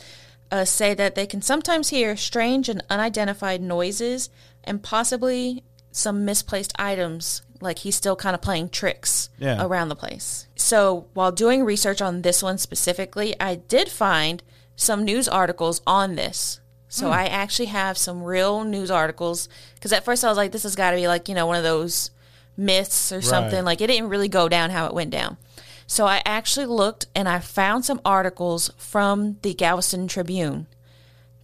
uh, 0.51 0.65
say 0.65 0.93
that 0.95 1.15
they 1.15 1.25
can 1.25 1.41
sometimes 1.41 1.91
hear 1.91 2.17
strange 2.17 2.69
and 2.69 2.83
unidentified 2.91 3.63
noises 3.63 4.29
and 4.65 4.83
possibly 4.83 5.63
some 5.93 6.25
misplaced 6.25 6.73
items, 6.81 7.43
like 7.61 7.79
he's 7.81 7.95
still 7.95 8.17
kind 8.17 8.35
of 8.35 8.43
playing 8.43 8.71
tricks 8.71 9.29
Yeah. 9.39 9.65
around 9.65 9.89
the 9.89 9.95
place. 9.95 10.49
So, 10.57 11.07
while 11.15 11.31
doing 11.31 11.63
research 11.65 12.03
on 12.03 12.23
this 12.23 12.43
one 12.43 12.59
specifically, 12.59 13.41
I 13.41 13.55
did 13.55 13.89
find 13.89 14.43
some 14.77 15.05
news 15.05 15.29
articles 15.29 15.81
on 15.87 16.15
this. 16.15 16.61
So, 16.89 17.07
hmm. 17.07 17.13
I 17.13 17.27
actually 17.27 17.67
have 17.67 17.97
some 17.97 18.23
real 18.23 18.65
news 18.65 18.91
articles 18.91 19.49
because 19.75 19.93
at 19.93 20.05
first 20.05 20.25
I 20.25 20.29
was 20.29 20.37
like, 20.37 20.53
this 20.53 20.65
has 20.65 20.75
got 20.75 20.91
to 20.91 20.97
be 20.97 21.09
like, 21.09 21.29
you 21.29 21.35
know, 21.35 21.47
one 21.47 21.57
of 21.57 21.63
those 21.63 22.11
myths 22.57 23.13
or 23.13 23.23
something. 23.23 23.57
Right. 23.57 23.65
Like, 23.65 23.81
it 23.81 23.87
didn't 23.87 24.09
really 24.09 24.29
go 24.29 24.49
down 24.49 24.71
how 24.71 24.87
it 24.87 24.95
went 24.95 25.11
down. 25.11 25.37
So 25.87 26.07
I 26.07 26.23
actually 26.25 26.67
looked 26.67 27.07
and 27.17 27.29
I 27.29 27.41
found 27.41 27.85
some 27.85 28.01
articles 28.05 28.71
from 28.77 29.39
the 29.43 29.55
Galveston 29.55 30.07
Tribune. 30.07 30.69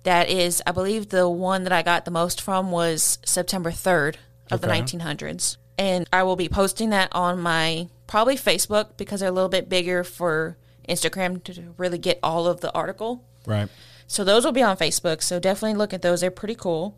That 0.05 0.31
is, 0.31 0.63
I 0.65 0.71
believe 0.71 1.09
the 1.09 1.29
one 1.29 1.65
that 1.65 1.73
I 1.73 1.83
got 1.83 2.05
the 2.05 2.13
most 2.13 2.41
from 2.41 2.71
was 2.71 3.19
September 3.25 3.73
3rd 3.73 4.17
of 4.53 4.65
Okay. 4.65 4.81
the 4.81 4.99
1900s. 4.99 5.57
And 5.77 6.09
I 6.13 6.23
will 6.23 6.37
be 6.37 6.49
posting 6.49 6.91
that 6.91 7.09
on 7.11 7.41
my 7.41 7.89
probably 8.07 8.37
Facebook 8.37 8.97
because 8.97 9.19
they're 9.19 9.29
a 9.29 9.33
little 9.33 9.49
bit 9.49 9.69
bigger 9.69 10.05
for 10.05 10.57
Instagram 10.89 11.43
to 11.45 11.75
really 11.77 11.99
get 11.99 12.19
all 12.23 12.47
of 12.47 12.61
the 12.61 12.73
article. 12.73 13.23
Right. 13.47 13.69
So 14.07 14.25
those 14.25 14.45
will 14.45 14.53
be 14.53 14.63
on 14.63 14.77
Facebook. 14.77 15.23
So 15.23 15.39
definitely 15.41 15.77
look 15.77 15.93
at 15.93 16.03
those. 16.03 16.21
They're 16.21 16.31
pretty 16.31 16.55
cool. 16.55 16.97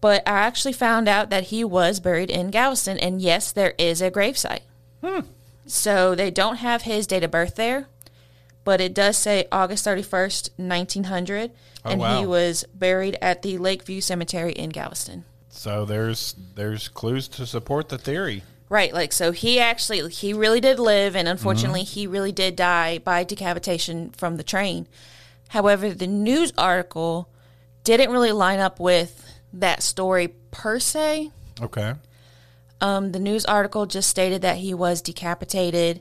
But 0.00 0.22
I 0.26 0.38
actually 0.38 0.74
found 0.74 1.08
out 1.08 1.30
that 1.30 1.44
he 1.44 1.64
was 1.64 1.98
buried 1.98 2.30
in 2.30 2.50
Galveston. 2.50 2.98
And 2.98 3.20
yes, 3.20 3.50
there 3.50 3.74
is 3.78 4.00
a 4.00 4.10
gravesite. 4.10 4.60
Hmm. 5.02 5.20
So 5.66 6.14
they 6.14 6.30
don't 6.30 6.56
have 6.56 6.82
his 6.82 7.06
date 7.06 7.24
of 7.24 7.30
birth 7.30 7.56
there, 7.56 7.88
but 8.64 8.80
it 8.80 8.94
does 8.94 9.18
say 9.18 9.46
August 9.52 9.84
31st, 9.86 10.50
1900. 10.56 11.50
Oh, 11.84 11.90
and 11.90 12.00
wow. 12.00 12.18
he 12.18 12.26
was 12.26 12.64
buried 12.74 13.18
at 13.20 13.42
the 13.42 13.58
Lakeview 13.58 14.00
Cemetery 14.00 14.52
in 14.52 14.70
Galveston. 14.70 15.24
So 15.50 15.84
there's 15.84 16.36
there's 16.54 16.88
clues 16.88 17.28
to 17.28 17.46
support 17.46 17.88
the 17.88 17.98
theory. 17.98 18.42
Right, 18.70 18.92
like 18.92 19.12
so 19.14 19.32
he 19.32 19.58
actually 19.60 20.08
he 20.10 20.34
really 20.34 20.60
did 20.60 20.78
live 20.78 21.16
and 21.16 21.26
unfortunately 21.26 21.80
Mm-hmm. 21.82 21.94
he 22.00 22.06
really 22.06 22.32
did 22.32 22.54
die 22.54 22.98
by 22.98 23.24
decapitation 23.24 24.10
from 24.10 24.36
the 24.36 24.42
train. 24.42 24.86
However, 25.48 25.90
the 25.94 26.06
news 26.06 26.52
article 26.58 27.30
didn't 27.84 28.10
really 28.10 28.32
line 28.32 28.58
up 28.58 28.78
with 28.78 29.24
that 29.54 29.82
story 29.82 30.28
per 30.50 30.78
se. 30.78 31.30
Okay. 31.62 31.94
Um, 32.82 33.12
the 33.12 33.18
news 33.18 33.46
article 33.46 33.86
just 33.86 34.10
stated 34.10 34.42
that 34.42 34.58
he 34.58 34.74
was 34.74 35.00
decapitated, 35.00 36.00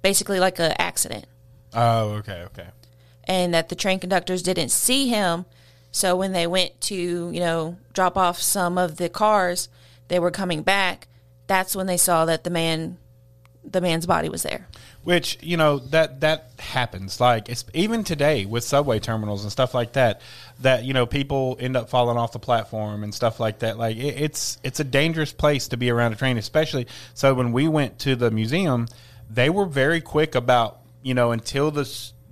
basically 0.00 0.38
like 0.38 0.58
an 0.60 0.72
accident, 0.78 1.26
Oh, 1.74 2.10
okay, 2.20 2.44
okay. 2.44 2.68
and 3.24 3.52
that 3.52 3.68
the 3.68 3.74
train 3.74 3.98
conductors 3.98 4.42
didn't 4.42 4.70
see 4.70 5.08
him. 5.08 5.44
So 5.90 6.16
when 6.16 6.32
they 6.32 6.46
went 6.46 6.80
to 6.82 6.94
you 6.94 7.40
know 7.40 7.76
drop 7.92 8.16
off 8.16 8.40
some 8.40 8.78
of 8.78 8.96
the 8.98 9.08
cars, 9.08 9.68
they 10.06 10.20
were 10.20 10.30
coming 10.30 10.62
back. 10.62 11.08
That's 11.46 11.76
when 11.76 11.86
they 11.86 11.96
saw 11.96 12.24
that 12.26 12.44
the 12.44 12.50
man, 12.50 12.98
the 13.64 13.80
man's 13.80 14.06
body 14.06 14.28
was 14.28 14.42
there. 14.42 14.68
Which 15.02 15.38
you 15.42 15.58
know 15.58 15.78
that 15.78 16.20
that 16.20 16.52
happens. 16.58 17.20
Like 17.20 17.50
it's 17.50 17.64
even 17.74 18.04
today 18.04 18.46
with 18.46 18.64
subway 18.64 19.00
terminals 19.00 19.42
and 19.42 19.52
stuff 19.52 19.74
like 19.74 19.92
that. 19.92 20.22
That 20.60 20.84
you 20.84 20.94
know 20.94 21.04
people 21.04 21.58
end 21.60 21.76
up 21.76 21.90
falling 21.90 22.16
off 22.16 22.32
the 22.32 22.38
platform 22.38 23.02
and 23.04 23.14
stuff 23.14 23.38
like 23.38 23.58
that. 23.58 23.76
Like 23.76 23.96
it, 23.98 24.20
it's 24.20 24.58
it's 24.62 24.80
a 24.80 24.84
dangerous 24.84 25.32
place 25.32 25.68
to 25.68 25.76
be 25.76 25.90
around 25.90 26.14
a 26.14 26.16
train, 26.16 26.38
especially. 26.38 26.86
So 27.12 27.34
when 27.34 27.52
we 27.52 27.68
went 27.68 27.98
to 28.00 28.16
the 28.16 28.30
museum, 28.30 28.88
they 29.28 29.50
were 29.50 29.66
very 29.66 30.00
quick 30.00 30.34
about 30.34 30.80
you 31.02 31.12
know 31.12 31.32
until 31.32 31.70
the 31.70 31.84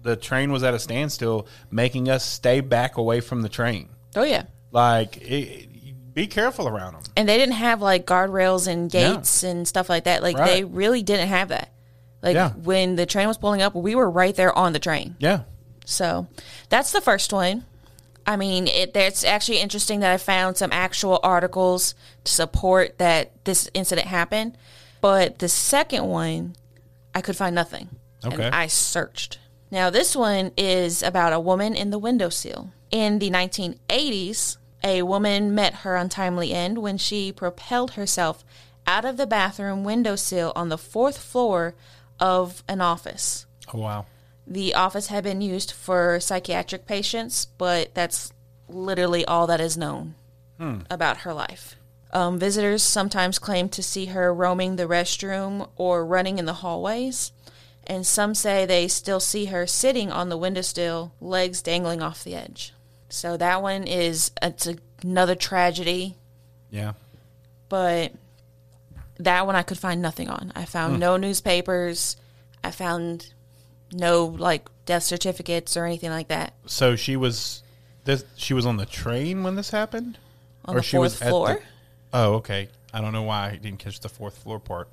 the 0.03 0.17
train 0.17 0.51
was 0.51 0.63
at 0.63 0.75
a 0.75 0.79
standstill, 0.79 1.47
making 1.71 2.09
us 2.09 2.25
stay 2.25 2.61
back 2.61 2.97
away 2.97 3.21
from 3.21 3.43
the 3.43 3.49
train. 3.49 3.89
Oh 4.17 4.25
yeah. 4.25 4.45
Like 4.71 5.19
it, 5.19 5.69
be 6.15 6.27
careful 6.27 6.69
around 6.69 6.93
them. 6.95 7.03
and 7.17 7.29
they 7.29 7.39
didn't 7.39 7.55
have 7.55 7.81
like 7.81 8.07
guardrails 8.07 8.67
and 8.67 8.91
gates 8.91 9.43
and 9.43 9.67
stuff 9.67 9.89
like 9.89 10.05
that. 10.05 10.23
Like 10.23 10.37
they 10.37 10.65
really 10.65 11.03
didn't 11.03 11.29
have 11.29 11.49
that. 11.49 11.71
Like 12.23 12.35
Yeah. 12.35 12.51
when 12.51 12.97
the 12.97 13.07
train 13.07 13.29
was 13.29 13.39
pulling 13.39 13.63
up, 13.63 13.75
we 13.75 13.95
were 13.95 14.09
right 14.11 14.35
there 14.35 14.57
on 14.57 14.73
the 14.73 14.79
train. 14.79 15.17
Yeah. 15.19 15.41
So 15.85 16.27
that's 16.69 16.93
the 16.93 17.01
first 17.01 17.33
one. 17.33 17.65
I 18.25 18.37
mean, 18.37 18.69
it, 18.69 18.97
it's 18.97 19.25
actually 19.25 19.59
interesting 19.59 19.99
that 20.01 20.13
I 20.13 20.17
found 20.17 20.57
some 20.57 20.71
actual 20.73 21.19
articles 21.25 21.95
to 22.25 22.33
support 22.33 22.99
that 22.99 23.45
this 23.45 23.69
incident 23.75 24.07
happened. 24.07 24.57
But 25.01 25.41
the 25.41 25.49
second 25.49 26.07
one, 26.07 26.55
I 27.15 27.21
could 27.21 27.37
find 27.37 27.55
nothing. 27.55 27.89
Okay. 28.25 28.45
And 28.45 28.55
I 28.55 28.69
searched. 28.69 29.41
Now, 29.73 29.91
this 29.91 30.15
one 30.15 30.53
is 30.57 31.03
about 31.03 31.33
a 31.33 31.41
woman 31.41 31.75
in 31.75 31.91
the 31.91 31.99
windowsill. 31.99 32.71
In 32.93 33.19
the 33.19 33.31
1980s, 33.31 34.59
a 34.85 35.03
woman 35.03 35.55
met 35.55 35.75
her 35.77 35.97
untimely 35.97 36.53
end 36.53 36.79
when 36.79 36.99
she 36.99 37.33
propelled 37.33 37.93
herself 37.93 38.45
out 38.87 39.05
of 39.05 39.17
the 39.17 39.27
bathroom 39.27 39.85
windowsill 39.85 40.53
on 40.57 40.69
the 40.69 40.79
fourth 40.79 41.19
floor 41.19 41.75
of 42.19 42.63
an 42.69 42.81
office. 42.81 43.47
Oh 43.73 43.79
wow. 43.79 44.07
The 44.47 44.75
office 44.75 45.07
had 45.07 45.25
been 45.25 45.41
used 45.41 45.71
for 45.71 46.19
psychiatric 46.19 46.87
patients, 46.87 47.47
but 47.59 47.95
that's 47.95 48.33
literally 48.69 49.25
all 49.25 49.47
that 49.47 49.61
is 49.61 49.77
known 49.77 50.15
about 50.91 51.19
her 51.19 51.33
life. 51.33 51.77
Um, 52.13 52.39
visitors 52.39 52.83
sometimes 52.83 53.39
claim 53.39 53.69
to 53.71 53.83
see 53.83 54.07
her 54.07 54.35
roaming 54.35 54.77
the 54.77 54.87
restroom 54.87 55.69
or 55.77 56.05
running 56.05 56.39
in 56.39 56.45
the 56.45 56.55
hallways, 56.55 57.33
and 57.87 58.07
some 58.07 58.35
say 58.35 58.67
they 58.67 58.87
still 58.87 59.21
see 59.21 59.47
her 59.47 59.67
sitting 59.67 60.13
on 60.13 60.29
the 60.29 60.37
windowsill, 60.37 61.13
legs 61.21 61.63
dangling 61.63 62.03
off 62.03 62.23
the 62.23 62.35
edge. 62.35 62.75
So 63.13 63.37
that 63.37 63.61
one 63.61 63.85
is 63.85 64.31
it's 64.41 64.67
another 65.05 65.35
tragedy, 65.35 66.17
Yeah. 66.71 66.95
but 67.69 68.13
that 69.19 69.45
one 69.47 69.55
I 69.55 69.63
could 69.63 69.77
find 69.79 70.01
nothing 70.01 70.31
on. 70.31 70.51
I 70.57 70.65
found 70.65 70.99
no 70.99 71.19
newspapers. 71.19 72.17
I 72.65 72.71
found 72.71 73.35
no 73.93 74.25
like 74.25 74.67
death 74.87 75.03
certificates 75.03 75.77
or 75.77 75.85
anything 75.85 76.09
like 76.09 76.29
that. 76.29 76.55
So 76.65 76.97
she 76.97 77.17
was 77.17 77.63
this 78.05 78.25
she 78.37 78.55
was 78.55 78.65
on 78.65 78.79
the 78.79 78.87
train 78.87 79.43
when 79.43 79.57
this 79.57 79.69
happened? 79.69 80.17
On 80.65 80.75
the 80.77 80.83
she 80.83 80.97
was 80.97 81.13
fourth 81.15 81.23
at 81.23 81.29
floor? 81.29 81.49
the- 81.55 82.19
oh, 82.19 82.35
okay. 82.37 82.71
I 82.95 83.03
don't 83.03 83.13
know 83.13 83.25
why 83.25 83.51
I 83.51 83.57
didn't 83.57 83.79
catch 83.79 84.01
the 84.01 84.09
fourth 84.09 84.39
floor 84.39 84.59
part. 84.59 84.89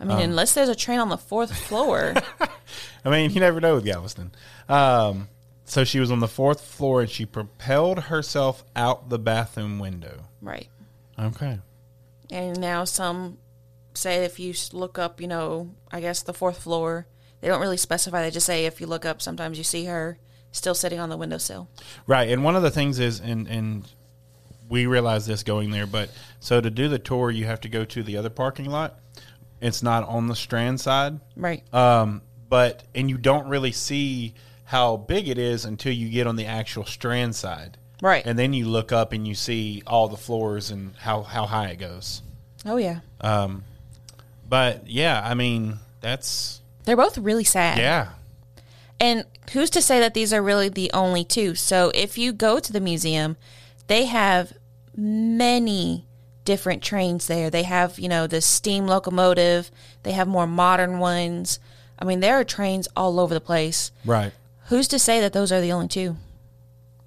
I 0.00 0.04
mean, 0.04 0.18
unless 0.18 0.54
there's 0.54 0.70
a 0.70 0.74
train 0.74 0.98
on 0.98 1.10
the 1.10 1.18
fourth 1.18 1.54
floor. 1.54 2.14
I 3.04 3.10
mean, 3.10 3.30
you 3.32 3.40
never 3.40 3.60
know 3.60 3.74
with 3.74 3.84
Galveston. 3.84 4.32
Um, 4.66 5.28
so 5.64 5.84
she 5.84 6.00
was 6.00 6.10
on 6.10 6.20
the 6.20 6.28
fourth 6.28 6.60
floor 6.60 7.00
and 7.00 7.10
she 7.10 7.26
propelled 7.26 7.98
herself 8.04 8.64
out 8.76 9.08
the 9.08 9.18
bathroom 9.18 9.78
window. 9.78 10.24
right. 10.40 10.68
Okay. 11.18 11.60
And 12.30 12.60
now 12.60 12.84
some 12.84 13.38
say 13.94 14.24
if 14.24 14.40
you 14.40 14.54
look 14.72 14.98
up, 14.98 15.20
you 15.20 15.28
know, 15.28 15.70
I 15.92 16.00
guess 16.00 16.22
the 16.22 16.34
fourth 16.34 16.62
floor, 16.62 17.06
they 17.40 17.48
don't 17.48 17.60
really 17.60 17.76
specify. 17.76 18.22
They 18.22 18.30
just 18.30 18.46
say 18.46 18.66
if 18.66 18.80
you 18.80 18.86
look 18.86 19.04
up, 19.04 19.22
sometimes 19.22 19.58
you 19.58 19.64
see 19.64 19.84
her 19.84 20.18
still 20.50 20.74
sitting 20.74 20.98
on 20.98 21.10
the 21.10 21.16
windowsill. 21.16 21.68
Right. 22.06 22.30
And 22.30 22.42
one 22.42 22.56
of 22.56 22.62
the 22.62 22.70
things 22.70 22.98
is, 22.98 23.20
and, 23.20 23.46
and 23.46 23.88
we 24.68 24.86
realized 24.86 25.28
this 25.28 25.42
going 25.42 25.70
there, 25.70 25.86
but 25.86 26.10
so 26.40 26.60
to 26.60 26.70
do 26.70 26.88
the 26.88 26.98
tour, 26.98 27.30
you 27.30 27.44
have 27.46 27.60
to 27.60 27.68
go 27.68 27.84
to 27.84 28.02
the 28.02 28.16
other 28.16 28.30
parking 28.30 28.66
lot. 28.66 28.98
It's 29.60 29.82
not 29.82 30.08
on 30.08 30.26
the 30.26 30.36
Strand 30.36 30.80
side. 30.80 31.20
Right. 31.36 31.62
Um, 31.72 32.22
but 32.48 32.82
and 32.94 33.08
you 33.08 33.18
don't 33.18 33.48
really 33.48 33.72
see 33.72 34.34
how 34.64 34.96
big 34.96 35.28
it 35.28 35.38
is 35.38 35.64
until 35.64 35.92
you 35.92 36.08
get 36.08 36.26
on 36.26 36.36
the 36.36 36.46
actual 36.46 36.84
strand 36.84 37.34
side, 37.36 37.76
right. 38.00 38.24
and 38.24 38.38
then 38.38 38.52
you 38.52 38.66
look 38.66 38.92
up 38.92 39.12
and 39.12 39.26
you 39.28 39.34
see 39.34 39.82
all 39.86 40.08
the 40.08 40.16
floors 40.16 40.70
and 40.70 40.94
how 40.96 41.22
how 41.22 41.46
high 41.46 41.68
it 41.68 41.76
goes. 41.76 42.22
oh, 42.66 42.76
yeah. 42.76 43.00
Um, 43.20 43.64
but 44.48 44.86
yeah, 44.86 45.20
I 45.24 45.34
mean 45.34 45.78
that's 46.00 46.60
They're 46.84 46.96
both 46.96 47.16
really 47.18 47.44
sad. 47.44 47.78
yeah, 47.78 48.10
And 49.00 49.24
who's 49.52 49.70
to 49.70 49.82
say 49.82 50.00
that 50.00 50.14
these 50.14 50.32
are 50.32 50.42
really 50.42 50.68
the 50.68 50.90
only 50.92 51.24
two? 51.24 51.54
So 51.54 51.90
if 51.94 52.18
you 52.18 52.32
go 52.32 52.58
to 52.58 52.72
the 52.72 52.80
museum, 52.80 53.36
they 53.86 54.04
have 54.04 54.52
many 54.96 56.04
different 56.44 56.82
trains 56.82 57.26
there. 57.26 57.50
They 57.50 57.62
have, 57.62 57.98
you 57.98 58.08
know, 58.08 58.26
the 58.26 58.40
steam 58.40 58.86
locomotive, 58.86 59.70
they 60.02 60.12
have 60.12 60.28
more 60.28 60.46
modern 60.46 60.98
ones. 60.98 61.58
I 61.98 62.04
mean, 62.04 62.20
there 62.20 62.38
are 62.38 62.44
trains 62.44 62.86
all 62.96 63.18
over 63.20 63.32
the 63.32 63.40
place. 63.40 63.90
right, 64.04 64.32
Who's 64.68 64.88
to 64.88 64.98
say 64.98 65.20
that 65.20 65.32
those 65.32 65.52
are 65.52 65.60
the 65.60 65.72
only 65.72 65.88
two? 65.88 66.16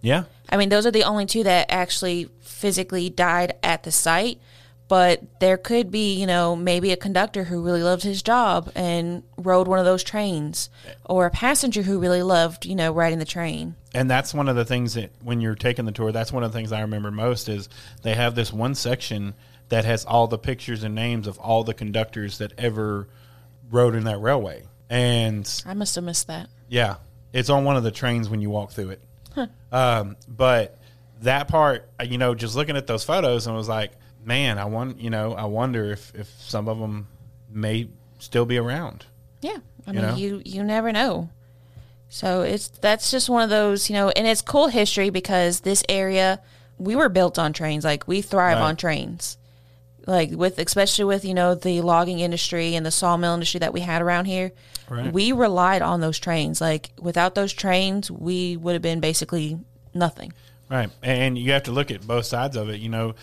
yeah, 0.01 0.23
I 0.49 0.57
mean, 0.57 0.69
those 0.69 0.85
are 0.85 0.91
the 0.91 1.03
only 1.03 1.25
two 1.25 1.43
that 1.43 1.65
actually 1.69 2.29
physically 2.41 3.09
died 3.09 3.53
at 3.63 3.83
the 3.83 3.91
site. 3.91 4.39
but 4.87 5.21
there 5.41 5.57
could 5.57 5.91
be, 5.91 6.13
you 6.15 6.25
know, 6.25 6.55
maybe 6.55 6.91
a 6.93 6.97
conductor 6.97 7.43
who 7.45 7.61
really 7.61 7.83
loved 7.83 8.03
his 8.03 8.21
job 8.21 8.71
and 8.73 9.21
rode 9.37 9.67
one 9.67 9.79
of 9.79 9.85
those 9.85 10.01
trains, 10.03 10.69
or 11.03 11.25
a 11.25 11.29
passenger 11.31 11.81
who 11.81 11.99
really 11.99 12.23
loved, 12.23 12.65
you 12.65 12.73
know, 12.75 12.93
riding 12.93 13.19
the 13.19 13.25
train. 13.25 13.75
and 13.93 14.09
that's 14.09 14.33
one 14.33 14.47
of 14.47 14.55
the 14.55 14.63
things 14.63 14.93
that 14.93 15.11
when 15.21 15.41
you're 15.41 15.55
taking 15.55 15.83
the 15.85 15.91
tour 15.91 16.11
that's 16.11 16.31
one 16.31 16.43
of 16.43 16.51
the 16.51 16.57
things 16.57 16.71
i 16.71 16.81
remember 16.81 17.09
most 17.11 17.49
is 17.49 17.67
they 18.03 18.13
have 18.13 18.35
this 18.35 18.53
one 18.53 18.75
section 18.75 19.33
that 19.69 19.83
has 19.85 20.05
all 20.05 20.27
the 20.27 20.37
pictures 20.37 20.83
and 20.83 20.93
names 20.95 21.25
of 21.27 21.37
all 21.39 21.63
the 21.63 21.73
conductors 21.73 22.37
that 22.37 22.53
ever 22.57 23.07
rode 23.71 23.95
in 23.95 24.03
that 24.05 24.19
railway 24.19 24.63
and 24.89 25.63
I 25.65 25.73
must 25.73 25.95
have 25.95 26.03
missed 26.05 26.27
that. 26.27 26.47
yeah 26.69 26.95
it's 27.33 27.49
on 27.49 27.63
one 27.65 27.75
of 27.77 27.83
the 27.83 27.91
trains 27.91 28.29
when 28.29 28.41
you 28.41 28.49
walk 28.49 28.71
through 28.71 28.89
it 28.91 29.01
um, 29.71 30.15
but 30.27 30.77
that 31.21 31.47
part 31.47 31.87
uh, 31.99 32.03
you 32.03 32.17
know 32.17 32.33
just 32.35 32.55
looking 32.55 32.75
at 32.77 32.87
those 32.87 33.03
photos 33.03 33.45
and 33.47 33.55
was 33.55 33.67
like 33.69 33.91
man 34.25 34.57
i 34.57 34.65
want 34.65 34.99
you 34.99 35.09
know 35.09 35.33
i 35.33 35.45
wonder 35.45 35.91
if 35.91 36.13
if 36.15 36.27
some 36.39 36.67
of 36.67 36.79
them 36.79 37.07
may 37.51 37.87
still 38.19 38.45
be 38.45 38.57
around 38.57 39.05
Yeah, 39.41 39.57
I 39.85 39.91
You 39.91 39.99
mean, 39.99 40.09
know? 40.09 40.15
you 40.15 40.41
you 40.45 40.63
never 40.63 40.91
know. 40.91 41.29
So 42.09 42.41
it's 42.41 42.67
that's 42.69 43.11
just 43.11 43.29
one 43.29 43.43
of 43.43 43.49
those, 43.49 43.89
you 43.89 43.95
know, 43.95 44.09
and 44.09 44.25
it's 44.25 44.41
cool 44.41 44.67
history 44.69 45.09
because 45.11 45.59
this 45.61 45.83
area 45.89 46.39
we 46.79 46.95
were 46.95 47.09
built 47.09 47.37
on 47.37 47.53
trains. 47.53 47.83
Like 47.85 48.07
we 48.07 48.21
thrive 48.21 48.57
Right. 48.57 48.63
on 48.69 48.75
trains. 48.75 49.37
Like 50.07 50.31
with 50.31 50.57
especially 50.57 51.05
with 51.05 51.25
you 51.25 51.33
know 51.33 51.53
the 51.53 51.81
logging 51.81 52.19
industry 52.19 52.75
and 52.75 52.85
the 52.85 52.91
sawmill 52.91 53.33
industry 53.33 53.59
that 53.59 53.73
we 53.73 53.81
had 53.81 54.01
around 54.01 54.25
here, 54.25 54.53
Right. 54.89 55.11
we 55.11 55.33
relied 55.33 55.81
on 55.81 55.99
those 55.99 56.17
trains. 56.17 56.61
Like 56.61 56.91
without 56.99 57.35
those 57.35 57.51
trains, 57.53 58.09
we 58.09 58.55
would 58.57 58.73
have 58.73 58.81
been 58.81 59.01
basically 59.01 59.59
nothing. 59.93 60.31
Right. 60.69 60.89
And 61.03 61.37
you 61.37 61.51
have 61.51 61.63
to 61.63 61.71
look 61.71 61.91
at 61.91 62.07
both 62.07 62.25
sides 62.25 62.55
of 62.55 62.69
it. 62.69 62.79
You 62.79 62.89
know, 62.89 63.15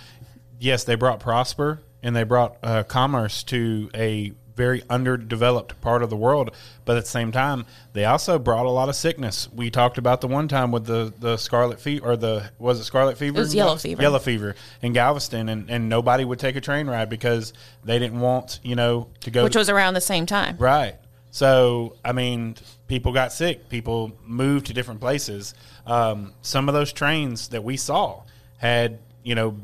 yes, 0.60 0.84
they 0.84 0.94
brought 0.94 1.20
prosper 1.20 1.80
and 2.02 2.14
they 2.14 2.24
brought 2.24 2.56
uh, 2.62 2.82
commerce 2.84 3.42
to 3.44 3.90
a 3.94 4.32
very 4.56 4.82
underdeveloped 4.88 5.80
part 5.80 6.02
of 6.02 6.10
the 6.10 6.16
world, 6.16 6.50
but 6.84 6.96
at 6.96 7.04
the 7.04 7.10
same 7.10 7.32
time, 7.32 7.66
they 7.92 8.04
also 8.04 8.38
brought 8.38 8.66
a 8.66 8.70
lot 8.70 8.88
of 8.88 8.96
sickness. 8.96 9.48
We 9.52 9.70
talked 9.70 9.98
about 9.98 10.20
the 10.20 10.28
one 10.28 10.48
time 10.48 10.70
with 10.70 10.86
the, 10.86 11.12
the 11.18 11.36
scarlet 11.36 11.80
fever, 11.80 12.10
or 12.10 12.16
the 12.16 12.50
was 12.58 12.80
it 12.80 12.84
scarlet 12.84 13.18
fever? 13.18 13.36
It 13.36 13.40
was 13.40 13.54
yellow 13.54 13.76
fever. 13.76 14.02
Yellow 14.02 14.18
fever 14.18 14.54
in 14.82 14.92
Galveston, 14.92 15.48
and, 15.48 15.70
and 15.70 15.88
nobody 15.88 16.24
would 16.24 16.38
take 16.38 16.56
a 16.56 16.60
train 16.60 16.86
ride 16.86 17.08
because 17.08 17.52
they 17.84 17.98
didn't 17.98 18.20
want 18.20 18.60
you 18.62 18.76
know 18.76 19.08
to 19.20 19.30
go 19.30 19.44
Which 19.44 19.56
was 19.56 19.68
around 19.68 19.94
the 19.94 20.00
same 20.00 20.26
time. 20.26 20.56
Right. 20.58 20.96
So, 21.34 21.96
I 22.04 22.12
mean, 22.12 22.54
people 22.86 23.10
got 23.12 23.32
sick. 23.32 23.68
People 23.68 24.12
moved 24.24 24.66
to 24.66 24.72
different 24.72 25.00
places. 25.00 25.52
Um, 25.84 26.32
some 26.42 26.68
of 26.68 26.76
those 26.76 26.92
trains 26.92 27.48
that 27.48 27.64
we 27.64 27.76
saw 27.76 28.22
had, 28.58 29.00
you 29.24 29.34
know, 29.34 29.56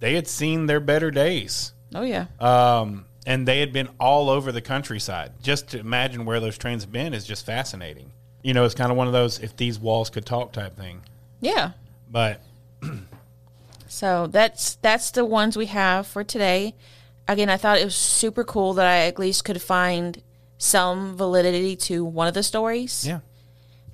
they 0.00 0.14
had 0.14 0.26
seen 0.26 0.66
their 0.66 0.80
better 0.80 1.12
days. 1.12 1.74
Oh 1.94 2.02
yeah. 2.02 2.26
Um, 2.40 3.04
and 3.26 3.46
they 3.46 3.60
had 3.60 3.72
been 3.72 3.88
all 4.00 4.28
over 4.30 4.52
the 4.52 4.60
countryside. 4.60 5.32
Just 5.42 5.68
to 5.70 5.78
imagine 5.78 6.24
where 6.24 6.40
those 6.40 6.58
trains 6.58 6.82
have 6.82 6.92
been 6.92 7.14
is 7.14 7.24
just 7.24 7.46
fascinating. 7.46 8.10
You 8.42 8.54
know, 8.54 8.64
it's 8.64 8.74
kind 8.74 8.90
of 8.90 8.96
one 8.96 9.06
of 9.06 9.12
those 9.12 9.38
if 9.38 9.56
these 9.56 9.78
walls 9.78 10.10
could 10.10 10.26
talk 10.26 10.52
type 10.52 10.76
thing. 10.76 11.02
Yeah. 11.40 11.72
But 12.10 12.40
So 13.92 14.26
that's 14.26 14.76
that's 14.76 15.10
the 15.10 15.24
ones 15.24 15.54
we 15.54 15.66
have 15.66 16.06
for 16.06 16.24
today. 16.24 16.74
Again, 17.28 17.50
I 17.50 17.58
thought 17.58 17.78
it 17.78 17.84
was 17.84 17.94
super 17.94 18.42
cool 18.42 18.72
that 18.74 18.86
I 18.86 19.06
at 19.06 19.18
least 19.18 19.44
could 19.44 19.60
find 19.60 20.22
some 20.56 21.14
validity 21.14 21.76
to 21.76 22.02
one 22.02 22.26
of 22.26 22.32
the 22.32 22.42
stories. 22.42 23.06
yeah, 23.06 23.20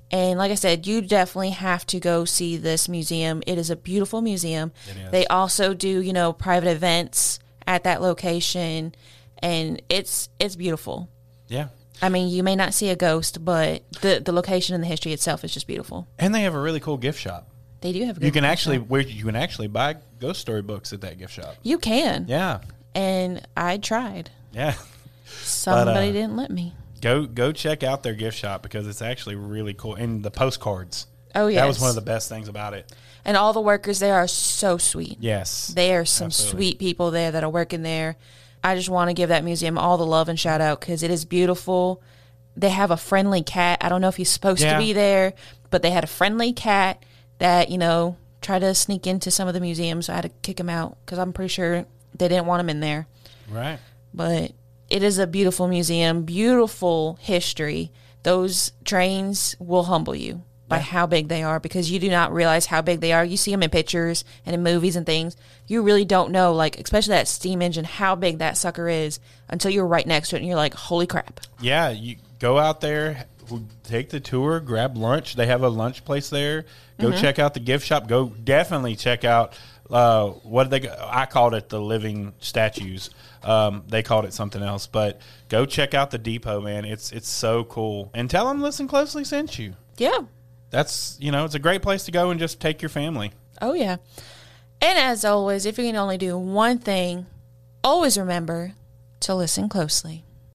And 0.09 0.39
like 0.39 0.51
I 0.51 0.55
said, 0.55 0.87
you 0.87 1.01
definitely 1.01 1.49
have 1.49 1.85
to 1.87 1.99
go 1.99 2.23
see 2.25 2.55
this 2.55 2.87
museum. 2.87 3.43
It 3.45 3.57
is 3.57 3.69
a 3.69 3.75
beautiful 3.75 4.21
museum. 4.21 4.71
They 5.11 5.27
also 5.27 5.73
do, 5.73 6.01
you 6.01 6.13
know, 6.13 6.31
private 6.31 6.69
events 6.69 7.39
at 7.67 7.83
that 7.83 8.01
location 8.01 8.95
and 9.41 9.81
it's 9.89 10.29
it's 10.39 10.55
beautiful. 10.55 11.09
yeah. 11.47 11.67
I 12.01 12.07
mean, 12.07 12.29
you 12.29 12.43
may 12.43 12.55
not 12.55 12.73
see 12.73 12.87
a 12.89 12.95
ghost, 12.95 13.43
but 13.43 13.83
the 14.01 14.21
the 14.23 14.31
location 14.31 14.73
and 14.73 14.81
the 14.83 14.87
history 14.87 15.11
itself 15.11 15.43
is 15.43 15.53
just 15.53 15.67
beautiful. 15.67 16.07
And 16.17 16.33
they 16.33 16.43
have 16.43 16.55
a 16.55 16.59
really 16.61 16.79
cool 16.79 16.95
gift 16.97 17.19
shop. 17.19 17.49
They 17.81 17.91
do 17.91 18.05
have 18.05 18.21
a 18.21 18.25
You 18.25 18.31
can 18.31 18.45
actually 18.45 18.77
where 18.79 19.01
you 19.01 19.25
can 19.25 19.35
actually 19.35 19.67
buy 19.67 19.97
ghost 20.19 20.39
story 20.39 20.61
books 20.61 20.93
at 20.93 21.01
that 21.01 21.17
gift 21.17 21.33
shop. 21.33 21.55
You 21.63 21.77
can. 21.77 22.25
Yeah, 22.29 22.59
And 22.95 23.45
I 23.57 23.77
tried. 23.77 24.29
yeah. 24.53 24.75
Somebody 25.25 26.09
uh, 26.09 26.13
didn't 26.13 26.35
let 26.37 26.51
me. 26.51 26.73
go 27.01 27.25
go 27.25 27.51
check 27.51 27.83
out 27.83 28.03
their 28.03 28.13
gift 28.13 28.37
shop 28.37 28.61
because 28.63 28.87
it's 28.87 29.01
actually 29.01 29.35
really 29.35 29.73
cool 29.73 29.95
and 29.95 30.23
the 30.23 30.31
postcards 30.31 31.07
Oh 31.35 31.47
yeah. 31.47 31.61
that 31.61 31.67
was 31.67 31.79
one 31.79 31.89
of 31.89 31.95
the 31.95 32.01
best 32.01 32.27
things 32.29 32.47
about 32.47 32.73
it 32.73 32.91
And 33.25 33.37
all 33.37 33.53
the 33.53 33.61
workers 33.61 33.99
there 33.99 34.15
are 34.15 34.27
so 34.27 34.77
sweet. 34.77 35.17
yes 35.19 35.67
They 35.67 35.93
are 35.95 36.05
some 36.05 36.27
Absolutely. 36.27 36.57
sweet 36.57 36.79
people 36.79 37.11
there 37.11 37.31
that 37.31 37.43
are 37.43 37.49
working 37.49 37.83
there. 37.83 38.15
I 38.63 38.75
just 38.75 38.89
want 38.89 39.09
to 39.09 39.13
give 39.13 39.29
that 39.29 39.43
museum 39.43 39.77
all 39.77 39.97
the 39.97 40.05
love 40.05 40.29
and 40.29 40.39
shout 40.39 40.61
out 40.61 40.79
because 40.79 41.03
it 41.03 41.11
is 41.11 41.25
beautiful. 41.25 42.01
They 42.57 42.69
have 42.69 42.91
a 42.91 42.97
friendly 42.97 43.41
cat. 43.41 43.77
I 43.81 43.89
don't 43.89 44.01
know 44.01 44.09
if 44.09 44.17
he's 44.17 44.29
supposed 44.29 44.61
Yeah. 44.61 44.73
to 44.73 44.79
be 44.79 44.91
there, 44.93 45.33
but 45.69 45.81
they 45.81 45.91
had 45.91 46.03
a 46.03 46.07
friendly 46.07 46.51
cat 46.51 47.01
that, 47.37 47.69
you 47.69 47.77
know, 47.77 48.17
tried 48.41 48.59
to 48.59 48.73
sneak 48.75 49.07
into 49.07 49.31
some 49.31 49.47
of 49.47 49.53
the 49.53 49.59
museums. 49.61 50.07
So 50.07 50.13
I 50.13 50.17
had 50.17 50.23
to 50.23 50.29
kick 50.41 50.59
him 50.59 50.69
out 50.69 50.97
because 51.05 51.19
I'm 51.19 51.31
pretty 51.33 51.49
sure 51.49 51.85
they 52.17 52.27
didn't 52.27 52.47
want 52.47 52.59
him 52.61 52.69
in 52.69 52.79
there. 52.81 53.07
right 53.49 53.79
But 54.13 54.51
it 54.89 55.03
is 55.03 55.19
a 55.19 55.27
beautiful 55.27 55.67
museum, 55.67 56.23
beautiful 56.23 57.17
history. 57.21 57.91
Those 58.23 58.73
trains 58.83 59.55
will 59.59 59.83
humble 59.83 60.15
you 60.15 60.43
by 60.69 60.79
how 60.79 61.05
big 61.07 61.27
they 61.27 61.43
are 61.43 61.59
because 61.59 61.91
you 61.91 61.99
do 61.99 62.09
not 62.09 62.31
realize 62.31 62.65
how 62.67 62.81
big 62.81 63.01
they 63.01 63.11
are. 63.11 63.25
You 63.25 63.35
see 63.37 63.51
them 63.51 63.63
in 63.63 63.69
pictures 63.69 64.23
and 64.45 64.53
in 64.55 64.63
movies 64.63 64.95
and 64.95 65.05
things. 65.05 65.35
You 65.67 65.81
really 65.81 66.05
don't 66.05 66.31
know, 66.31 66.53
like, 66.53 66.79
especially 66.79 67.15
that 67.15 67.27
steam 67.27 67.61
engine, 67.61 67.83
how 67.85 68.15
big 68.15 68.37
that 68.37 68.55
sucker 68.55 68.87
is 68.87 69.19
until 69.49 69.71
you're 69.71 69.85
right 69.87 70.05
next 70.07 70.29
to 70.29 70.35
it 70.35 70.39
and 70.39 70.47
you're 70.47 70.55
like, 70.55 70.73
holy 70.75 71.07
crap. 71.07 71.41
yeah 71.59 71.89
you 71.89 72.15
go 72.39 72.57
out 72.57 72.79
there 72.81 73.25
take 73.83 74.09
the 74.11 74.19
tour 74.19 74.59
grab 74.59 74.95
lunch 74.95 75.35
they 75.35 75.47
have 75.47 75.63
a 75.63 75.69
lunch 75.69 76.05
place 76.05 76.29
there 76.29 76.65
go 76.99 77.07
Mm-hmm. 77.07 77.19
check 77.19 77.39
out 77.39 77.55
the 77.55 77.59
gift 77.59 77.83
shop 77.85 78.07
go 78.07 78.27
definitely 78.29 78.95
check 78.95 79.23
out 79.25 79.57
uh, 79.89 80.27
what 80.27 80.69
did 80.69 80.83
they 80.83 80.89
i 81.09 81.25
called 81.25 81.55
it 81.55 81.67
the 81.67 81.81
living 81.81 82.31
statues 82.39 83.09
um, 83.43 83.83
they 83.87 84.03
called 84.03 84.25
it 84.25 84.33
something 84.33 84.61
else 84.61 84.85
but 84.85 85.19
go 85.49 85.65
check 85.65 85.95
out 85.95 86.11
the 86.11 86.19
depot 86.19 86.61
man 86.61 86.85
it's 86.85 87.11
it's 87.11 87.27
so 87.27 87.63
cool 87.63 88.11
and 88.13 88.29
tell 88.29 88.47
them 88.47 88.61
listen 88.61 88.87
closely 88.87 89.23
sent 89.23 89.57
you 89.57 89.73
Yeah. 89.97 90.19
That's 90.69 91.17
you 91.19 91.31
know 91.31 91.45
it's 91.45 91.55
a 91.55 91.59
great 91.59 91.81
place 91.81 92.03
to 92.03 92.11
go 92.11 92.29
and 92.29 92.39
just 92.39 92.59
take 92.59 92.81
your 92.81 92.89
family 92.89 93.31
Oh, 93.61 93.73
yeah. 93.73 93.97
And 94.81 94.97
as 94.97 95.25
always, 95.25 95.65
if 95.65 95.77
you 95.77 95.85
can 95.85 95.95
only 95.95 96.17
do 96.17 96.37
one 96.37 96.77
thing, 96.79 97.25
always 97.83 98.17
remember 98.17 98.73
to 99.21 99.35
listen 99.35 99.67
closely. 99.67 100.23